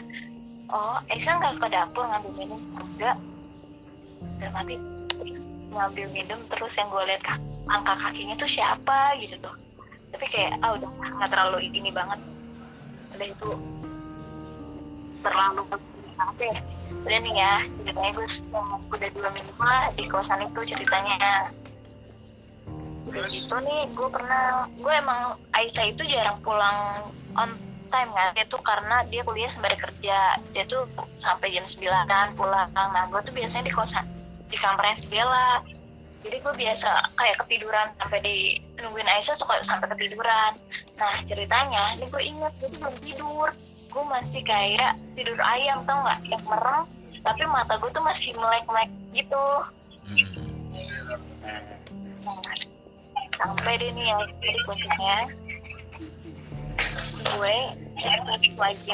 Oh 0.71 0.97
Aisyah 1.09 1.35
enggak 1.41 1.55
ke 1.59 1.67
dapur 1.73 2.05
ngambil 2.07 2.33
minum? 2.37 2.61
Enggak. 2.77 3.17
Udah 4.41 4.51
mati 4.53 4.77
terus 5.09 5.49
ngambil 5.73 6.07
minum 6.13 6.41
terus 6.53 6.73
yang 6.77 6.89
gue 6.93 7.05
lihat 7.09 7.23
angka 7.71 7.95
kakinya 7.97 8.35
tuh 8.37 8.51
siapa? 8.51 9.17
Gitu 9.19 9.35
tuh. 9.41 9.57
Tapi 10.13 10.27
kayak 10.29 10.61
ah 10.61 10.77
udah 10.77 10.89
nggak 10.89 11.31
terlalu 11.33 11.59
ini 11.73 11.91
banget. 11.91 12.21
Udah 13.17 13.27
itu 13.27 13.51
terlalu 15.21 15.63
apa 16.21 16.43
ya 16.45 16.61
udah 16.91 17.19
nih 17.23 17.35
ya 17.37 17.55
ceritanya 17.85 18.11
gue 18.13 18.27
udah 18.93 19.09
dua 19.17 19.29
minggu 19.33 19.63
lah 19.63 19.89
di 19.97 20.05
kosan 20.05 20.45
itu 20.45 20.61
ceritanya 20.75 21.49
gitu 23.31 23.55
nih 23.61 23.91
gue 23.93 24.09
pernah 24.09 24.67
gue 24.71 24.93
emang 24.93 25.37
Aisyah 25.55 25.87
itu 25.91 26.03
jarang 26.07 26.39
pulang 26.43 27.11
on 27.35 27.51
time 27.91 28.11
kan. 28.15 28.31
Itu 28.39 28.57
karena 28.63 29.03
dia 29.11 29.27
kuliah 29.27 29.51
sembari 29.51 29.75
kerja. 29.75 30.39
Dia 30.55 30.65
tuh 30.67 30.87
sampai 31.19 31.51
jam 31.51 31.67
9 31.67 32.39
pulang. 32.39 32.71
Nah 32.71 33.05
gue 33.11 33.21
tuh 33.27 33.35
biasanya 33.35 33.67
di 33.67 33.75
kosan 33.75 34.07
di 34.51 34.59
kamarnya 34.59 34.99
si 34.99 35.07
Bella 35.07 35.63
jadi 36.21 36.37
gue 36.45 36.53
biasa 36.53 37.17
kayak 37.17 37.37
ketiduran 37.47 37.87
sampai 37.97 38.19
di 38.21 38.37
nungguin 38.77 39.09
Aisyah 39.09 39.37
suka 39.37 39.65
sampai 39.65 39.89
ketiduran. 39.97 40.53
Nah 41.01 41.15
ceritanya 41.25 41.97
ini 41.97 42.05
gue 42.13 42.23
inget 42.23 42.53
gue 42.61 42.69
tuh 42.69 42.81
belum 42.81 42.97
tidur. 43.01 43.49
Gue 43.91 44.05
masih 44.07 44.45
kayak 44.45 45.01
tidur 45.17 45.41
ayam 45.41 45.83
tau 45.89 46.05
nggak? 46.05 46.21
Yang 46.29 46.45
merem 46.45 46.85
tapi 47.21 47.43
mata 47.49 47.77
gue 47.81 47.91
tuh 47.93 48.05
masih 48.05 48.37
melek-melek 48.37 48.89
gitu. 49.13 49.45
Hmm. 50.05 50.29
Nah, 52.21 52.37
sampai 53.41 53.73
deh 53.81 53.91
nih 53.97 54.07
ya 54.13 54.19
jadi 54.45 54.61
kuncinya 54.69 55.17
gue 57.21 57.57
pas 57.97 58.41
lagi. 58.61 58.93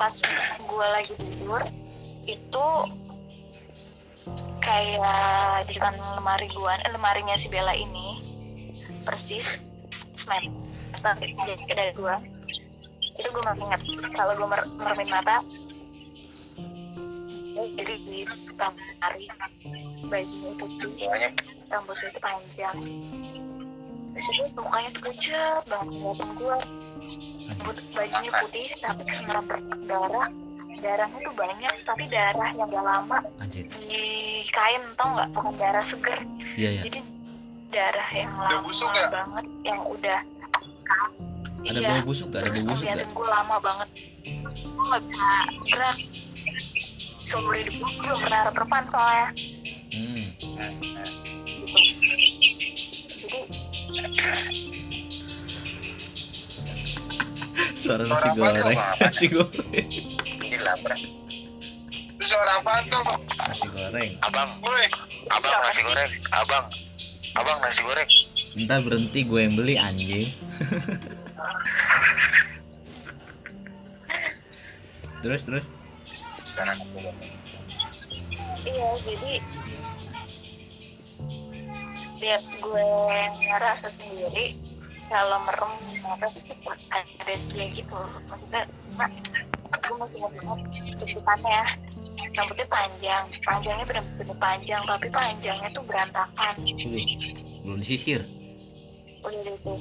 Pas 0.00 0.14
gue 0.56 0.86
lagi 0.88 1.14
tidur 1.20 1.62
itu 2.24 2.66
kayak 4.62 5.66
di 5.66 5.72
depan 5.76 5.94
lemari 6.16 6.46
gue 6.48 6.72
eh, 6.72 6.90
lemarinya 6.94 7.34
si 7.42 7.50
Bella 7.50 7.74
ini 7.74 8.22
persis 9.02 9.58
men 10.30 10.54
jadi 11.42 11.62
dari 11.66 11.92
gue 11.98 12.14
itu 13.18 13.28
gue 13.28 13.42
masih 13.42 13.64
ingat 13.66 13.82
kalau 14.14 14.32
gue 14.38 14.46
mer 14.46 14.62
mermin 14.78 15.10
mata 15.10 15.42
jadi 17.58 17.94
di 18.06 18.22
lemari 18.54 19.26
bajunya 20.12 20.50
itu 20.52 20.66
putih 20.76 21.06
banyak 21.08 21.32
rambutnya 21.72 22.08
itu 22.12 22.20
panjang. 22.20 22.76
Terus 24.12 24.28
itu 24.28 24.60
mukanya 24.60 24.88
tuh 24.92 25.02
pucet 25.08 25.62
banget 25.64 25.88
ngeliatin 25.88 26.30
gue 26.36 26.56
rambut 27.48 27.76
bajunya 27.96 28.30
putih 28.44 28.66
tapi 28.76 29.02
semerap 29.08 29.46
darah 29.88 30.28
darahnya 30.82 31.18
tuh 31.24 31.34
banyak 31.38 31.74
tapi 31.88 32.04
darah 32.12 32.50
yang 32.52 32.68
gak 32.68 32.84
lama. 32.84 33.18
Anjir. 33.40 33.64
di 33.88 34.04
kain 34.52 34.82
tau 35.00 35.08
nggak? 35.16 35.28
Bukan 35.32 35.54
darah 35.56 35.84
seger. 35.86 36.20
Iya 36.60 36.70
ya. 36.76 36.82
jadi 36.84 37.00
darah 37.72 38.08
yang 38.12 38.30
Udah 38.36 38.50
lama 38.52 38.66
busuk 38.68 38.90
ya? 38.92 39.08
banget 39.08 39.46
yang 39.64 39.80
udah 39.88 40.20
Ada 41.62 41.78
iya, 41.78 41.88
bau 41.88 42.04
busuk 42.10 42.28
gak? 42.34 42.42
Ada 42.44 42.50
bau 42.52 42.64
busuk 42.68 42.84
gak? 42.84 42.92
ngeliatin 42.92 43.10
gue 43.16 43.28
lama 43.32 43.56
banget. 43.64 43.88
Gue 44.60 44.84
nggak 44.92 45.02
bisa 45.08 45.26
gerak. 45.72 45.96
Seumur 47.16 47.54
hidup 47.56 47.74
gue 47.80 47.90
belum 47.96 48.18
pernah 48.28 48.38
ada 48.44 48.52
perempuan 48.52 48.84
soalnya 48.92 49.26
Hmm. 49.92 50.24
Suara 57.74 58.06
nasi 58.06 58.28
goreng. 58.38 58.78
Nasi 59.00 59.26
goreng. 59.28 59.88
itu 62.12 62.24
suara 62.30 62.52
apa 62.62 62.78
tuh 62.86 63.02
Nasi 63.34 63.66
goreng. 63.66 64.10
abang 64.22 64.46
woi 64.62 64.86
abang 65.26 65.58
nasi 65.66 65.82
goreng 65.82 66.06
abang 66.30 66.70
abang 67.34 67.58
nasi 67.58 67.82
goreng 67.82 68.06
Ntar 68.52 68.84
berhenti 68.84 69.24
gue 69.24 69.40
yang 69.40 69.56
beli 69.56 69.80
anjing. 69.80 70.28
terus 75.24 75.40
terus. 75.48 75.72
Iya 78.62 78.88
jadi 79.02 79.32
setiap 82.22 82.42
gue 82.62 82.86
ngerasa 83.50 83.90
sendiri 83.98 84.54
kalau 85.10 85.42
merem 85.42 85.74
apa 86.06 86.30
ada 86.94 87.34
dia 87.50 87.66
gitu. 87.74 87.98
Maksudnya 88.30 88.62
nah, 88.94 89.10
gue 89.74 89.94
masih 89.98 90.18
ingat 90.22 90.32
banget 90.38 90.60
tulisannya 91.02 91.62
rambutnya 92.38 92.66
panjang. 92.70 93.24
Panjangnya 93.42 93.84
benar-benar 93.90 94.38
panjang 94.38 94.82
tapi 94.86 95.06
panjangnya 95.10 95.68
tuh 95.74 95.82
berantakan. 95.82 96.54
Waduh, 96.62 97.06
belum 97.66 97.78
disisir. 97.82 98.22
udah 99.26 99.42
gitu 99.42 99.74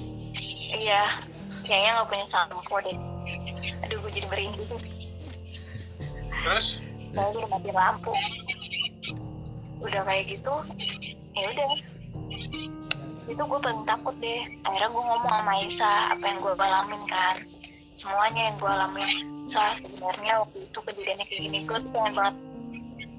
iya. 0.73 1.21
Kayaknya 1.61 1.89
nggak 1.93 2.09
punya 2.09 2.25
sampo 2.25 2.75
deh. 2.81 2.97
Aduh 3.85 3.97
gue 4.01 4.11
jadi 4.17 4.27
merinding. 4.33 4.81
Terus? 6.41 6.81
Saya 7.13 7.37
udah 7.37 7.49
mati 7.53 7.69
lampu 7.69 8.13
udah 9.81 10.01
kayak 10.05 10.23
gitu 10.37 10.53
ya 11.35 11.45
udah. 11.51 11.71
Itu 13.29 13.41
gue 13.41 13.59
paling 13.61 13.83
takut 13.87 14.15
deh. 14.19 14.41
Akhirnya 14.67 14.89
gue 14.91 15.03
ngomong 15.03 15.31
sama 15.31 15.53
Isa 15.63 15.91
apa 16.13 16.23
yang 16.25 16.39
gue 16.43 16.53
alamin 16.53 17.03
kan. 17.07 17.35
Semuanya 17.91 18.41
yang 18.51 18.55
gue 18.59 18.71
alamin. 18.71 19.09
Soal 19.49 19.75
sebenarnya 19.79 20.45
waktu 20.45 20.57
itu 20.69 20.79
kejadiannya 20.79 21.25
kayak 21.27 21.41
gini 21.41 21.59
gue 21.65 21.77
tuh 21.81 21.91
pengen 21.91 22.13
banget 22.15 22.35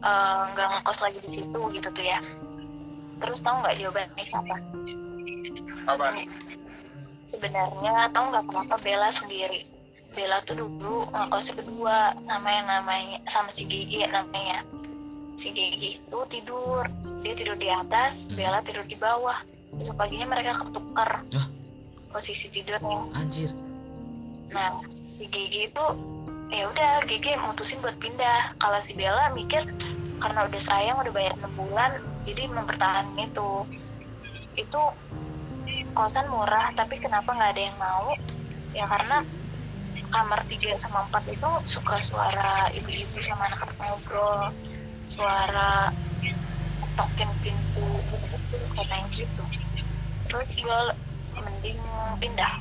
eh, 0.02 0.40
nggak 0.54 0.68
ngekos 0.78 0.98
lagi 1.02 1.18
di 1.22 1.30
situ 1.30 1.60
gitu 1.74 1.88
tuh 1.90 2.04
ya. 2.04 2.20
Terus 3.22 3.38
tau 3.40 3.56
nggak 3.62 3.76
jawaban 3.80 4.10
Isa 4.18 4.36
apa? 4.38 4.56
Apa? 5.88 6.06
Sebenarnya 7.26 8.12
tau 8.12 8.24
nggak 8.28 8.44
kenapa 8.50 8.76
Bella 8.82 9.08
sendiri? 9.10 9.64
Bella 10.12 10.44
tuh 10.44 10.60
dulu 10.60 11.08
ngekosnya 11.08 11.64
kedua 11.64 12.12
sama 12.28 12.48
yang 12.52 12.68
namanya 12.68 13.16
sama 13.32 13.48
si 13.48 13.64
Gigi 13.64 14.04
namanya 14.04 14.60
si 15.36 15.48
Gigi 15.52 16.00
itu 16.00 16.18
tidur. 16.28 16.84
Dia 17.22 17.34
tidur 17.36 17.56
di 17.56 17.68
atas 17.70 18.26
Hmm. 18.28 18.36
Bella 18.36 18.58
tidur 18.64 18.84
di 18.86 18.96
bawah. 18.96 19.38
Besok 19.72 19.96
paginya 19.96 20.28
mereka 20.28 20.60
ketukar 20.60 21.24
Hah? 21.24 21.46
posisi 22.12 22.46
tidurnya. 22.52 23.08
Anjir. 23.16 23.50
nah 24.52 24.84
si 25.08 25.24
Gigi 25.32 25.72
itu 25.72 25.84
ya 26.52 26.68
udah 26.68 27.08
Gigi 27.08 27.32
mutusin 27.40 27.80
buat 27.80 27.96
pindah. 27.96 28.52
Kalau 28.60 28.78
si 28.84 28.92
Bella 28.92 29.32
mikir 29.32 29.64
karena 30.20 30.44
udah 30.44 30.60
sayang 30.60 31.00
udah 31.00 31.12
bayar 31.12 31.34
6 31.40 31.56
bulan 31.56 31.90
jadi 32.28 32.52
mempertahankan 32.52 33.16
itu. 33.16 33.50
Itu 34.60 34.82
kosan 35.96 36.28
murah 36.28 36.72
tapi 36.76 37.00
kenapa 37.00 37.32
nggak 37.32 37.50
ada 37.56 37.62
yang 37.64 37.78
mau? 37.80 38.12
Ya 38.76 38.84
karena 38.84 39.24
kamar 40.12 40.44
3 40.44 40.76
sama 40.76 41.08
4 41.08 41.32
itu 41.32 41.50
suka 41.64 41.96
suara 42.04 42.68
ibu-ibu 42.76 43.16
sama 43.24 43.48
anak-anak 43.48 43.76
ngobrol 43.80 44.52
suara 45.04 45.90
tokin 46.96 47.30
pintu 47.40 47.88
kayak 48.76 49.04
gitu 49.14 49.44
terus 50.28 50.56
gue 50.56 50.80
mending 51.36 51.80
pindah 52.20 52.54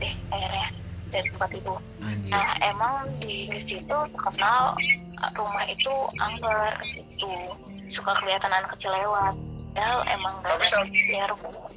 deh 0.00 0.14
akhirnya 0.32 0.68
dari 1.12 1.28
tempat 1.28 1.50
itu 1.52 1.74
Anjir. 2.02 2.32
Nah, 2.32 2.52
emang 2.64 2.94
di 3.20 3.52
situ 3.60 3.96
terkenal 4.16 4.74
uh, 5.20 5.30
rumah 5.36 5.64
itu 5.68 5.92
angker 6.18 6.72
gitu. 6.96 7.32
Suka 7.86 8.16
kelihatan 8.18 8.50
anak 8.50 8.74
kecil 8.74 8.90
lewat. 8.96 9.36
Padahal 9.72 10.00
emang 10.08 10.34
gak 10.40 10.56
Tapi 10.72 11.12
ada 11.14 11.36
rumah. 11.36 11.68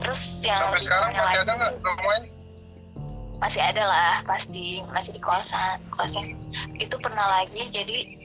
Terus 0.00 0.22
yang 0.42 0.72
sampai 0.72 0.80
sekarang 0.80 1.10
masih 1.12 1.20
ada 1.20 1.28
lagi, 1.28 1.52
nggak 1.52 1.72
rumahnya 1.84 2.30
Masih 3.42 3.62
ada 3.62 3.84
lah, 3.84 4.14
pasti 4.24 4.64
masih 4.90 5.10
di 5.14 5.20
kosan. 5.20 5.76
Kosan 5.92 6.24
itu 6.80 6.96
pernah 6.96 7.26
lagi 7.40 7.68
jadi 7.70 8.21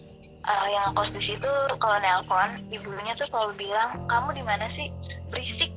uh, 0.47 0.67
yang 0.71 0.95
kos 0.95 1.11
di 1.11 1.21
situ 1.21 1.51
kalau 1.77 1.99
nelpon 1.99 2.55
ibunya 2.71 3.13
tuh 3.19 3.27
selalu 3.27 3.67
bilang 3.67 3.99
kamu 4.07 4.39
di 4.39 4.43
mana 4.47 4.65
sih? 4.71 4.87
Berisik 5.29 5.71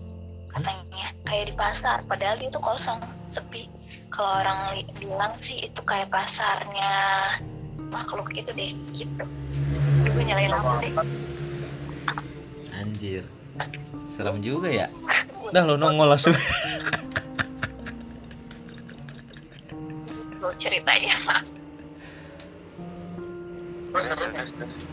katanya. 0.55 1.11
Kayak 1.27 1.45
di 1.51 1.55
pasar 1.59 1.97
padahal 2.07 2.39
dia 2.39 2.49
tuh 2.55 2.63
kosong 2.63 3.03
sepi. 3.29 3.67
Kalau 4.11 4.43
orang 4.43 4.87
bilang 4.99 5.35
sih 5.39 5.71
itu 5.71 5.81
kayak 5.87 6.11
pasarnya 6.11 6.91
makhluk 7.91 8.31
itu 8.35 8.51
deh 8.55 8.75
gitu. 8.95 9.25
Aduh, 10.03 10.11
gue 10.15 10.25
nyalain 10.27 10.51
lampu 10.51 10.71
deh. 10.83 10.93
Anjir. 12.75 13.25
Serem 14.07 14.43
juga 14.43 14.71
ya. 14.71 14.87
Dah 15.51 15.63
lo 15.67 15.75
nongol 15.79 16.15
langsung. 16.15 16.35
lo 20.41 20.57
ceritanya 20.57 21.13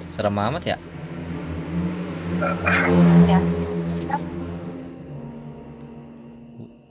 Serem 0.08 0.38
amat 0.38 0.64
ya. 0.66 0.78
ya 3.26 3.40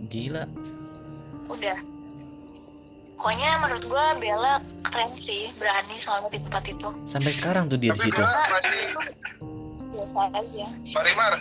Gila. 0.07 0.45
udah 1.47 1.79
pokoknya 3.19 3.51
menurut 3.62 3.85
gue 3.87 4.05
Bella 4.19 4.59
keren 4.83 5.14
sih 5.14 5.51
berani 5.59 5.95
soalnya 5.99 6.31
di 6.35 6.40
tempat 6.42 6.64
itu 6.66 6.88
Sampai 7.07 7.31
sekarang 7.31 7.71
tuh 7.71 7.79
dia 7.79 7.95
di 7.95 8.11
situ. 8.11 8.19
Bella 8.19 8.42
masih 8.51 8.81
biasa 9.95 10.23
aja 10.35 10.66
Marimar 10.95 11.35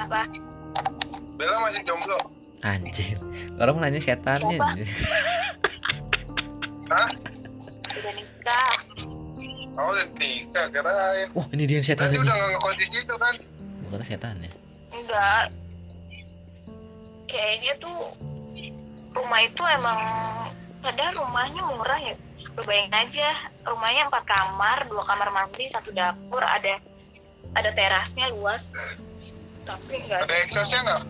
apa 0.00 0.20
Bella 1.36 1.56
masih 1.68 1.84
jomblo 1.84 2.20
Anjir. 2.62 3.18
Orang 3.58 3.82
nanya 3.82 3.98
setannya. 3.98 4.54
Siapa? 4.54 4.70
Hah? 6.94 7.10
Oh 9.72 9.88
udah 9.88 10.04
nikah 10.20 10.66
kirain. 10.68 11.28
Wah, 11.32 11.46
ini 11.56 11.64
dia 11.64 11.80
yang 11.80 11.86
Berarti 11.86 11.96
setannya 11.96 12.18
udah 12.20 12.34
nggak 12.36 12.50
ngekos 12.52 12.76
di 12.76 12.86
situ 12.92 13.14
kan? 13.16 13.34
Bukan 13.88 14.00
setannya. 14.04 14.50
enggak. 14.92 15.44
Kayaknya 17.24 17.72
tuh 17.80 17.98
rumah 19.12 19.40
itu 19.40 19.62
emang 19.64 20.00
padahal 20.84 21.12
rumahnya 21.16 21.62
murah 21.72 22.00
ya. 22.00 22.14
Lu 22.52 22.60
bayangin 22.68 22.92
aja 22.92 23.28
rumahnya 23.64 24.12
empat 24.12 24.24
kamar 24.28 24.78
dua 24.92 25.02
kamar 25.08 25.32
mandi 25.32 25.72
satu 25.72 25.88
dapur 25.90 26.44
ada 26.44 26.76
ada 27.56 27.70
terasnya 27.72 28.28
luas. 28.36 28.60
Tapi 29.64 30.04
enggak 30.04 30.28
Ada 30.28 30.36
exhaustnya 30.44 30.80
nggak? 30.84 31.02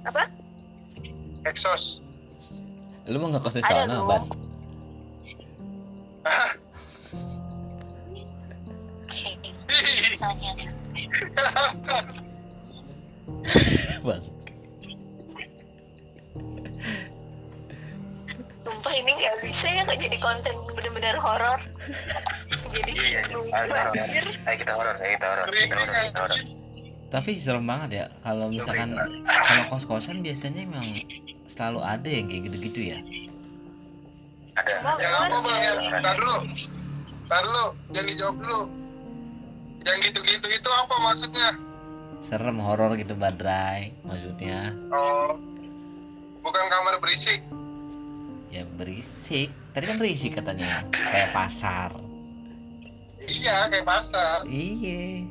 apa? 0.00 0.22
Exhaust. 1.44 2.00
Lu 3.10 3.18
mau 3.18 3.34
ngekos 3.34 3.58
di 3.58 3.62
sana. 3.66 3.98
Ban? 4.06 4.22
Misalnya 9.70 10.52
Bang. 14.00 14.24
sumpah 18.60 18.92
ini 18.96 19.10
nggak 19.12 19.36
bisa 19.44 19.66
ya 19.68 19.80
nggak 19.84 19.98
jadi 19.98 20.18
konten 20.20 20.54
bener-bener 20.72 21.16
horor 21.20 21.60
jadi 22.70 22.92
Iya, 22.94 23.20
iya. 23.26 24.22
Ayo 24.46 24.56
kita 24.62 24.72
horor. 24.78 24.94
Ayo 25.02 25.14
kita 25.18 25.26
horor, 25.26 25.46
ayo 25.50 25.66
kita 25.66 25.74
horor, 25.74 25.74
kita 25.74 25.74
horor, 25.74 25.90
kita 25.90 26.20
horor. 26.22 26.38
anjing 26.38 26.60
Tapi 27.10 27.30
serem 27.42 27.66
banget 27.66 27.90
ya 27.90 28.04
kalau 28.22 28.46
misalkan 28.46 28.94
kalau 29.26 29.64
kos-kosan 29.66 30.22
biasanya 30.22 30.62
memang 30.62 31.02
selalu 31.50 31.82
ada 31.82 32.06
yang 32.06 32.30
kayak 32.30 32.42
gitu-gitu 32.46 32.94
ya. 32.94 32.98
Ada. 34.54 34.72
Yang 34.94 35.12
apa 35.18 35.38
bang? 35.42 35.60
Tar 35.98 36.16
dulu 36.18 36.36
Tar 37.26 37.42
dulu 37.42 37.66
Jangan 37.90 38.06
dijawab 38.14 38.36
dulu 38.38 38.60
Yang 39.80 39.98
gitu-gitu 40.06 40.46
itu 40.46 40.70
apa 40.70 40.94
maksudnya? 41.00 41.48
Serem 42.20 42.58
horor 42.58 42.94
gitu 42.94 43.14
badrai 43.14 43.96
maksudnya. 44.00 44.76
Oh 44.90 45.40
Bukan 46.40 46.64
kamar 46.66 46.96
berisik 46.98 47.40
Ya 48.48 48.66
berisik. 48.66 49.48
Tadi 49.70 49.84
kan 49.86 49.96
berisik 49.96 50.34
katanya. 50.34 50.82
Kayak 50.90 51.30
pasar. 51.30 51.94
Iya 53.20 53.68
kayak 53.68 53.86
pasar 53.86 54.42
Iya. 54.44 55.22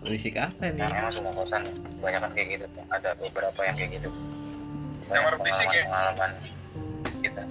Berisik 0.00 0.34
apa 0.34 0.68
nih? 0.68 0.84
memang 0.84 1.08
semua 1.08 1.32
kosan 1.32 1.62
banyak 2.02 2.20
kan 2.20 2.30
kayak 2.32 2.48
gitu. 2.54 2.66
Ada 2.88 3.14
beberapa 3.14 3.60
yang 3.62 3.74
kayak 3.74 3.90
gitu. 3.94 4.08
Kamar 5.06 5.38
berisik 5.38 5.68
ya? 5.70 5.84
Pengalaman 5.86 6.30
kita. 7.20 7.42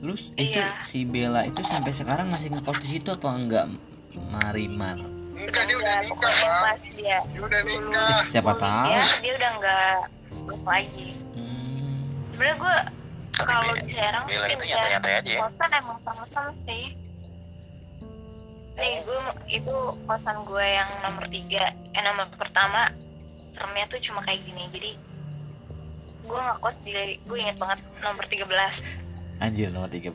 Lu 0.00 0.14
s- 0.14 0.32
itu 0.32 0.56
Iya. 0.56 0.80
si 0.80 1.04
Bella 1.04 1.44
itu 1.44 1.60
sampai 1.60 1.92
sekarang 1.92 2.26
masih 2.26 2.50
ngekos 2.50 2.80
di 2.80 2.88
situ 2.90 3.08
apa 3.10 3.28
enggak 3.30 3.66
Marimar? 4.32 4.96
Enggak 5.40 5.64
dia 5.66 5.76
udah 5.80 5.96
nikah 6.04 6.32
bang. 6.32 6.62
pas 6.62 6.82
dia. 6.92 7.18
Dia 7.24 7.40
udah 7.40 7.60
nikah. 7.64 8.20
Siapa 8.28 8.52
tahu. 8.60 8.84
dia 8.92 9.02
dia 9.24 9.32
udah 9.40 9.50
nggak 9.56 9.96
belum 10.44 10.62
lagi. 10.64 11.08
Hmm. 11.36 11.96
sebenarnya 12.32 12.56
gue 12.56 12.76
kalau 13.40 13.72
di 13.76 13.92
Serang 13.92 14.24
Bella 14.28 14.46
itu 14.52 14.64
nyantai-nyantai 14.68 15.12
aja 15.20 15.30
ya. 15.32 15.40
kosan 15.40 15.70
emang 15.72 15.98
sama-sama 16.04 16.52
sih. 16.68 16.84
Nih 18.76 18.94
gue 19.04 19.20
itu 19.48 19.76
kosan 20.04 20.36
gue 20.44 20.66
yang 20.66 20.90
nomor 21.04 21.24
tiga. 21.28 21.72
Eh 21.96 22.02
nomor 22.04 22.28
pertama 22.36 22.92
termnya 23.56 23.84
tuh 23.88 24.00
cuma 24.00 24.20
kayak 24.24 24.40
gini. 24.44 24.68
Jadi 24.72 24.90
gue 26.30 26.38
nggak 26.38 26.58
kos 26.62 26.76
di 26.84 26.92
gue 27.18 27.38
inget 27.42 27.56
banget 27.58 27.82
nomor 28.04 28.22
13 28.28 28.46
Anjir 29.42 29.68
nomor 29.72 29.90
13. 29.90 30.14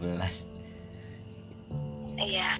iya 2.16 2.56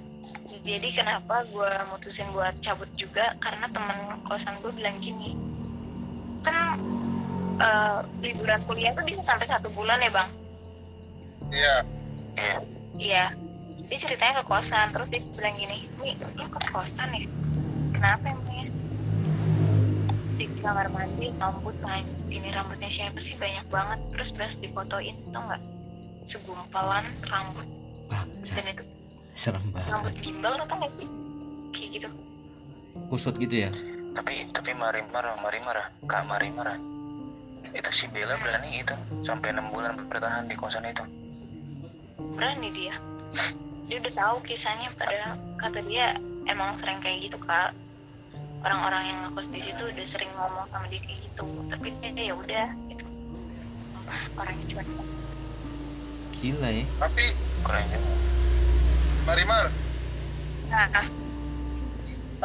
jadi 0.66 0.90
kenapa 0.98 1.46
gue 1.54 1.72
mutusin 1.94 2.26
buat 2.34 2.58
cabut 2.58 2.90
juga? 2.98 3.38
Karena 3.38 3.70
temen 3.70 4.18
kosan 4.26 4.58
gue 4.66 4.74
bilang 4.74 4.98
gini 4.98 5.38
kan 6.42 6.78
eh, 7.58 8.00
liburan 8.26 8.62
kuliah 8.66 8.94
tuh 8.98 9.06
bisa 9.06 9.22
sampai 9.22 9.46
satu 9.46 9.70
bulan 9.74 10.02
ya 10.02 10.10
bang? 10.10 10.30
Iya. 11.54 11.76
Iya. 12.36 12.58
iya 12.98 13.26
dia 13.86 13.98
ceritanya 14.02 14.42
ke 14.42 14.50
kosan 14.50 14.90
terus 14.90 15.14
dia 15.14 15.22
bilang 15.38 15.54
gini 15.62 15.86
nih 16.02 16.18
lu 16.34 16.50
ke 16.50 16.60
kosan 16.74 17.14
ya? 17.14 17.30
Kenapa 17.94 18.34
emangnya? 18.34 18.66
Di 20.36 20.46
kamar 20.60 20.90
mandi 20.90 21.30
rambut 21.38 21.78
main 21.86 22.04
ini 22.28 22.50
rambutnya 22.50 22.90
siapa 22.90 23.22
sih? 23.22 23.38
Banyak 23.38 23.70
banget. 23.70 24.02
Terus 24.18 24.30
beras 24.34 24.58
difotoin 24.58 25.16
tau 25.30 25.46
nggak? 25.46 25.62
Segumpalan 26.26 27.06
rambut. 27.30 27.70
Bangsa, 28.10 28.62
dan 28.62 28.66
itu 28.74 28.84
serem 29.36 29.60
rambut 29.76 29.84
banget. 30.16 30.24
gimbal 30.24 30.54
lo 30.56 30.64
tau 30.66 30.80
nggak 30.80 30.92
sih 30.96 31.08
kayak 31.76 31.90
gitu 32.00 32.10
Kusut 33.12 33.36
gitu 33.38 33.68
ya? 33.68 33.70
Tapi 34.16 34.48
tapi 34.56 34.72
Marimar, 34.72 35.36
Marimar, 35.44 35.92
Kak 36.08 36.24
Marimar. 36.24 36.80
Itu 37.76 37.92
si 37.92 38.08
Bella 38.08 38.40
berani 38.40 38.80
itu 38.80 38.96
sampai 39.28 39.52
enam 39.52 39.68
bulan 39.68 40.00
bertahan 40.08 40.48
di 40.48 40.56
kosan 40.56 40.88
itu. 40.88 41.04
berani 42.40 42.72
dia 42.72 42.96
dia 43.86 44.02
udah 44.02 44.14
tahu 44.16 44.36
kisahnya 44.48 44.92
pada 44.96 45.36
kata 45.60 45.80
dia 45.86 46.16
emang 46.48 46.76
sering 46.80 47.00
kayak 47.00 47.30
gitu 47.30 47.38
kak 47.44 47.72
orang-orang 48.66 49.04
yang 49.08 49.18
ngekos 49.30 49.48
di 49.54 49.60
situ 49.62 49.84
udah 49.88 50.06
sering 50.08 50.32
ngomong 50.36 50.66
sama 50.68 50.88
dia 50.90 51.00
kayak 51.06 51.20
gitu 51.22 51.44
tapi 51.70 51.88
dia 52.02 52.12
ya 52.12 52.34
udah 52.36 52.68
gitu 52.92 53.06
orangnya 54.36 54.66
cuma 54.72 54.84
Gila 56.36 56.68
ya. 56.68 56.86
Tapi 57.00 57.24
Keren 57.64 57.86
Marimar, 59.26 59.74
nah 60.70 60.90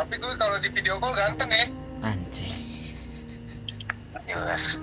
tapi 0.01 0.17
gue 0.17 0.33
kalau 0.41 0.57
di 0.65 0.69
video 0.73 0.97
call 0.97 1.13
ganteng 1.13 1.51
ya. 1.53 1.67
Anjing. 2.01 2.57
Jelas. 4.25 4.81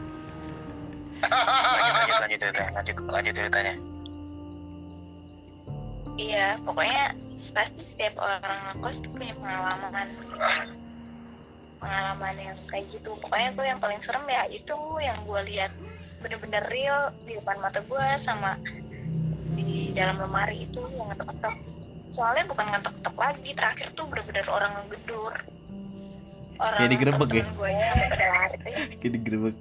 Lanjut 1.26 1.98
lanjut 1.98 2.18
lanjut 2.22 2.40
ceritanya. 2.40 2.72
Lanjut 2.78 2.96
lanjut 3.10 3.34
ceritanya. 3.34 3.74
iya 6.18 6.58
pokoknya 6.66 7.14
pasti 7.54 7.86
setiap 7.86 8.18
orang 8.18 8.74
ngekos 8.74 9.06
tuh 9.06 9.12
punya 9.14 9.38
pengalaman 9.38 10.10
pengalaman 11.78 12.36
yang 12.42 12.58
kayak 12.74 12.90
gitu 12.90 13.14
pokoknya 13.22 13.54
gue 13.54 13.66
yang 13.70 13.78
paling 13.78 14.02
serem 14.02 14.26
ya 14.26 14.50
itu 14.50 14.74
yang 14.98 15.18
gue 15.30 15.42
lihat 15.46 15.70
bener-bener 16.26 16.66
real 16.74 17.14
di 17.30 17.38
depan 17.38 17.62
mata 17.62 17.86
gue 17.86 18.06
sama 18.18 18.58
di 19.54 19.94
dalam 19.94 20.18
lemari 20.18 20.66
itu 20.66 20.82
yang 20.98 21.14
ngetok-ngetok 21.14 21.56
soalnya 22.10 22.44
bukan 22.48 22.66
ngetok-ngetok 22.72 23.16
lagi 23.20 23.52
terakhir 23.54 23.88
tuh 23.94 24.06
bener-bener 24.08 24.46
orang 24.48 24.72
ngegedor 24.80 25.36
orang 26.58 26.80
Kayak 26.82 26.92
digerebek 26.98 27.30
ya? 27.30 27.44
gue 27.46 27.70
ya 27.70 27.86
sampai 27.86 28.08
pada 28.10 28.28
lari 28.34 28.58
Kayak 29.02 29.14
digerebek. 29.22 29.56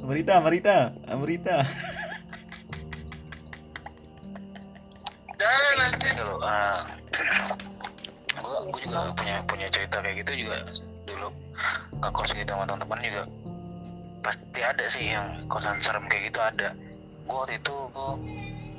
Amarita, 0.00 0.32
Amarita, 0.40 0.76
Amarita. 1.12 1.56
Jangan. 5.36 5.90
Itu 6.00 6.22
loh. 6.24 6.40
Uh, 6.40 6.80
gue 8.40 8.56
gue 8.72 8.80
juga 8.88 9.12
punya 9.12 9.36
punya 9.44 9.66
cerita 9.68 10.00
kayak 10.00 10.24
gitu 10.24 10.46
juga 10.46 10.56
dulu 11.04 11.28
ngekos 12.00 12.30
gitu 12.32 12.50
sama 12.50 12.64
teman-teman 12.64 12.98
juga 13.04 13.22
pasti 14.20 14.60
ada 14.64 14.84
sih 14.88 15.04
yang 15.12 15.44
kosan 15.48 15.80
serem 15.80 16.04
kayak 16.08 16.32
gitu 16.32 16.40
ada 16.40 16.68
gue 17.28 17.36
waktu 17.36 17.56
itu 17.60 17.74
gua 17.92 18.16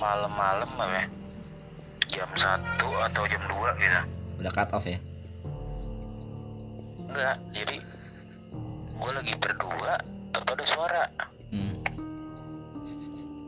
malam-malam 0.01 0.69
apa 0.81 0.95
ya 0.95 1.07
jam 2.11 2.27
satu 2.35 2.87
atau 3.01 3.23
jam 3.25 3.41
2 3.41 3.55
gitu 3.77 4.01
Udah 4.37 4.51
cut 4.51 4.69
off 4.71 4.85
ya? 4.85 4.99
enggak 7.03 7.35
jadi 7.51 7.75
gue 8.93 9.11
lagi 9.11 9.33
berdua 9.37 9.93
tau 10.31 10.43
ada 10.45 10.65
suara 10.65 11.03
Hmm. 11.51 11.75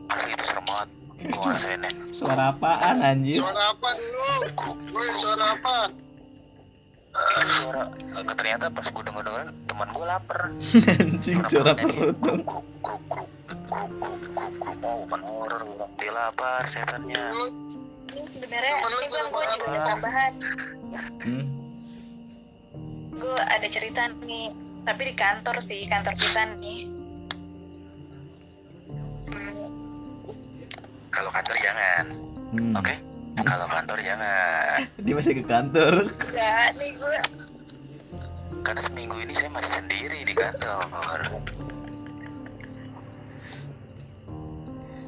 asli 0.06 0.30
itu 0.30 0.44
serem 0.44 0.60
banget 0.62 0.88
gue 1.24 1.40
ngerasainnya 1.40 1.90
Suara 2.10 2.52
apaan 2.52 3.00
anjir? 3.00 3.40
Suara 3.40 3.72
apa 3.72 3.88
dulu? 3.90 4.28
Gue 4.84 5.06
suara 5.14 5.56
apa? 5.56 5.76
suara 7.54 7.82
ternyata 8.34 8.68
pas 8.68 8.84
gue 8.84 9.02
denger 9.02 9.22
dengerin 9.22 9.48
teman 9.64 9.88
gue 9.88 10.04
lapar 10.04 10.40
Anjing 11.00 11.40
suara 11.46 11.72
perut 11.72 12.16
dong. 12.18 12.40
kruk 12.42 12.64
kruk 12.76 13.00
kruk 13.08 13.30
kruk 13.30 13.30
kruk 13.64 13.90
kruk 13.96 14.52
kruk 14.58 14.76
oh 14.82 14.96
bukan 15.00 15.20
horor 15.22 15.60
bilang 15.64 15.92
dia 15.96 16.12
lapar 16.12 16.60
setannya 16.66 17.24
ini 18.12 18.28
sebenarnya 18.28 18.74
ini 18.84 19.06
gue 19.08 19.22
juga 19.30 19.64
ada 19.64 19.78
tambahan. 19.96 20.32
Hmm. 21.24 21.46
gue 23.14 23.40
ada 23.40 23.66
cerita 23.70 24.10
nih 24.26 24.52
tapi 24.84 25.00
di 25.08 25.14
kantor 25.16 25.56
sih 25.64 25.88
kantor 25.88 26.12
kita 26.12 26.42
nih. 26.60 26.80
Kalau 31.08 31.30
kantor 31.30 31.56
jangan. 31.62 32.04
Hmm. 32.52 32.74
oke? 32.76 32.94
Kalau 33.34 33.66
kantor 33.66 33.98
jangan. 34.04 34.78
Dia 35.04 35.14
masih 35.16 35.32
ke 35.40 35.44
kantor. 35.46 35.94
enggak 36.04 36.68
nih 36.76 36.90
gue 37.00 37.18
karena 38.64 38.80
seminggu 38.80 39.16
ini 39.20 39.32
saya 39.36 39.50
masih 39.52 39.72
sendiri 39.72 40.18
di 40.24 40.34
kantor. 40.36 41.18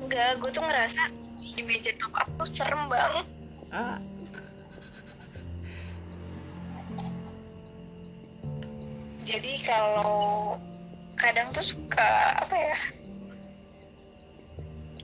Enggak 0.07 0.31
gue 0.41 0.51
tuh 0.55 0.63
ngerasa 0.65 1.03
di 1.57 1.62
meja 1.62 1.88
top 1.97 2.12
up 2.14 2.29
tuh 2.37 2.49
serem 2.49 2.87
banget 2.87 3.27
Ah. 3.69 3.99
jadi 9.27 9.53
kalau 9.66 10.55
kadang 11.19 11.51
tuh 11.51 11.64
suka 11.66 12.09
apa 12.38 12.55
ya 12.55 12.79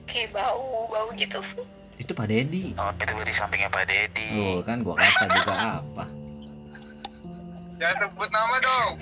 kayak 0.07 0.31
bau 0.31 0.87
bau 0.87 1.09
gitu 1.17 1.41
Itu 1.97 2.13
Pak 2.13 2.27
Dedi. 2.27 2.75
oh 2.75 2.91
itu 2.93 3.13
di 3.23 3.35
sampingnya 3.35 3.69
Pak 3.69 3.85
Dedi 3.87 4.29
Oh, 4.37 4.59
kan 4.63 4.83
gua 4.83 4.95
kata 4.97 5.25
juga 5.31 5.55
apa. 5.81 6.05
jangan 7.77 7.97
sebut 8.01 8.29
nama 8.31 8.57
dong. 8.59 8.93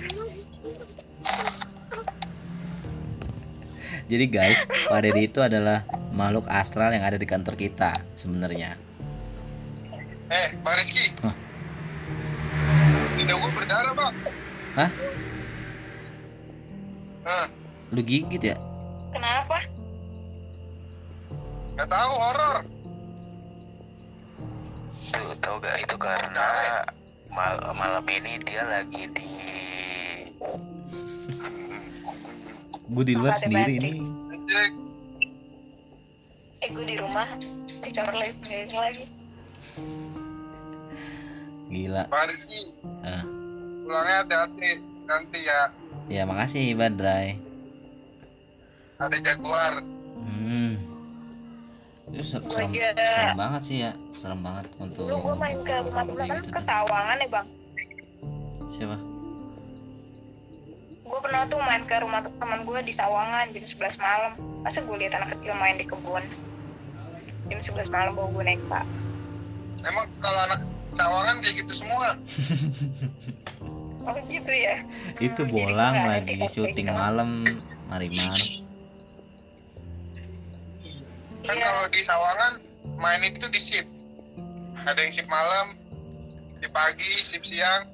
Jadi 4.05 4.25
guys, 4.27 4.59
Pak 4.89 5.01
Dedi 5.01 5.21
itu 5.23 5.39
adalah 5.39 5.85
makhluk 6.11 6.45
astral 6.47 6.91
yang 6.91 7.03
ada 7.03 7.15
di 7.15 7.25
kantor 7.25 7.55
kita 7.55 7.95
sebenarnya. 8.13 8.75
Eh, 10.31 10.47
Pak 10.59 10.73
Rizky. 10.79 11.05
Hah? 11.23 11.35
Tidak 13.15 13.35
gue 13.35 13.51
berdarah, 13.51 13.93
Pak. 13.93 14.11
Hah? 14.71 14.89
Hah, 17.21 17.47
Lu 17.91 18.01
gigit 18.01 18.41
ya? 18.41 18.57
kenapa 19.11 19.59
nggak 21.75 21.89
tahu 21.91 22.13
horor. 22.15 22.57
tuh 25.11 25.35
tau 25.43 25.59
gak 25.59 25.75
itu 25.83 25.95
karena 25.99 26.47
mal- 27.27 27.59
malam 27.75 28.05
ini 28.07 28.39
dia 28.47 28.63
lagi 28.63 29.11
di 29.11 29.29
Gue 32.87 33.03
di 33.03 33.15
luar 33.15 33.35
sendiri 33.35 33.75
baterai. 33.75 34.80
Gue 36.71 36.85
di 36.85 36.95
rumah 36.95 37.27
di 37.81 37.89
kamar 37.89 38.15
lain 38.15 38.33
sendiri 38.33 38.73
lagi 38.73 39.05
Gila. 41.67 42.03
Pak 42.07 42.27
Rizky. 42.27 42.75
Ah. 42.99 43.23
Pulangnya 43.81 44.15
hati-hati 44.19 44.69
nanti 45.05 45.39
ya. 45.39 45.61
Ya 46.09 46.23
makasih 46.25 46.75
Badrai. 46.75 47.39
Ada 48.99 49.17
jaguar. 49.23 49.79
Hmm. 50.19 50.75
Itu 52.11 52.27
se- 52.27 52.43
Gua 52.43 52.51
serem, 52.51 52.75
serem 52.91 53.37
banget 53.39 53.61
sih 53.63 53.77
ya, 53.81 53.91
serem 54.11 54.43
banget 54.43 54.67
untuk 54.75 55.07
dulu 55.07 55.31
gue 55.31 55.35
main 55.37 55.57
ke 55.63 55.75
rumah 55.79 56.03
temen 56.03 56.27
kan 56.27 56.37
gitu 56.37 56.49
ke. 56.51 56.59
Sawangan 56.59 57.15
ya 57.15 57.27
bang 57.29 57.47
Siapa? 58.67 58.97
gue 61.01 61.19
pernah 61.23 61.41
tuh 61.47 61.59
main 61.59 61.83
ke 61.83 61.95
rumah 61.97 62.19
teman 62.35 62.59
gue 62.61 62.79
di 62.83 62.91
Sawangan 62.91 63.47
jam 63.51 63.63
11 63.63 63.95
malam 63.95 64.31
masa 64.59 64.79
gue 64.79 64.97
lihat 64.97 65.13
anak 65.13 65.39
kecil 65.39 65.55
main 65.55 65.75
di 65.75 65.87
kebun 65.87 66.19
jam 67.51 67.59
11 67.59 67.91
malam 67.91 68.15
bawa 68.15 68.27
gue 68.31 68.43
naik 68.45 68.61
pak 68.65 68.85
Emang 69.81 70.07
kalau 70.17 70.39
anak 70.45 70.61
sawangan 70.91 71.41
kayak 71.41 71.65
gitu 71.65 71.73
semua. 71.75 72.13
oh 74.01 74.17
gitu 74.23 74.51
ya 74.51 74.77
Itu 75.17 75.41
Hmm, 75.41 75.51
bolang 75.51 75.95
ada 75.95 76.09
lagi 76.15 76.37
kayak 76.37 76.47
syuting 76.47 76.85
gitu. 76.85 76.95
malam, 76.95 77.41
Marimar. 77.87 78.37
Kan 81.41 81.55
Iya. 81.57 81.65
kalau 81.65 81.83
di 81.89 82.01
sawangan 82.01 82.53
main 82.95 83.21
itu 83.25 83.45
di 83.47 83.57
shift. 83.57 83.89
Ada 84.81 85.01
yang 85.01 85.11
shift 85.11 85.27
malam, 85.27 85.73
di 86.57 86.69
pagi, 86.69 87.09
shift 87.19 87.43
siang. 87.43 87.89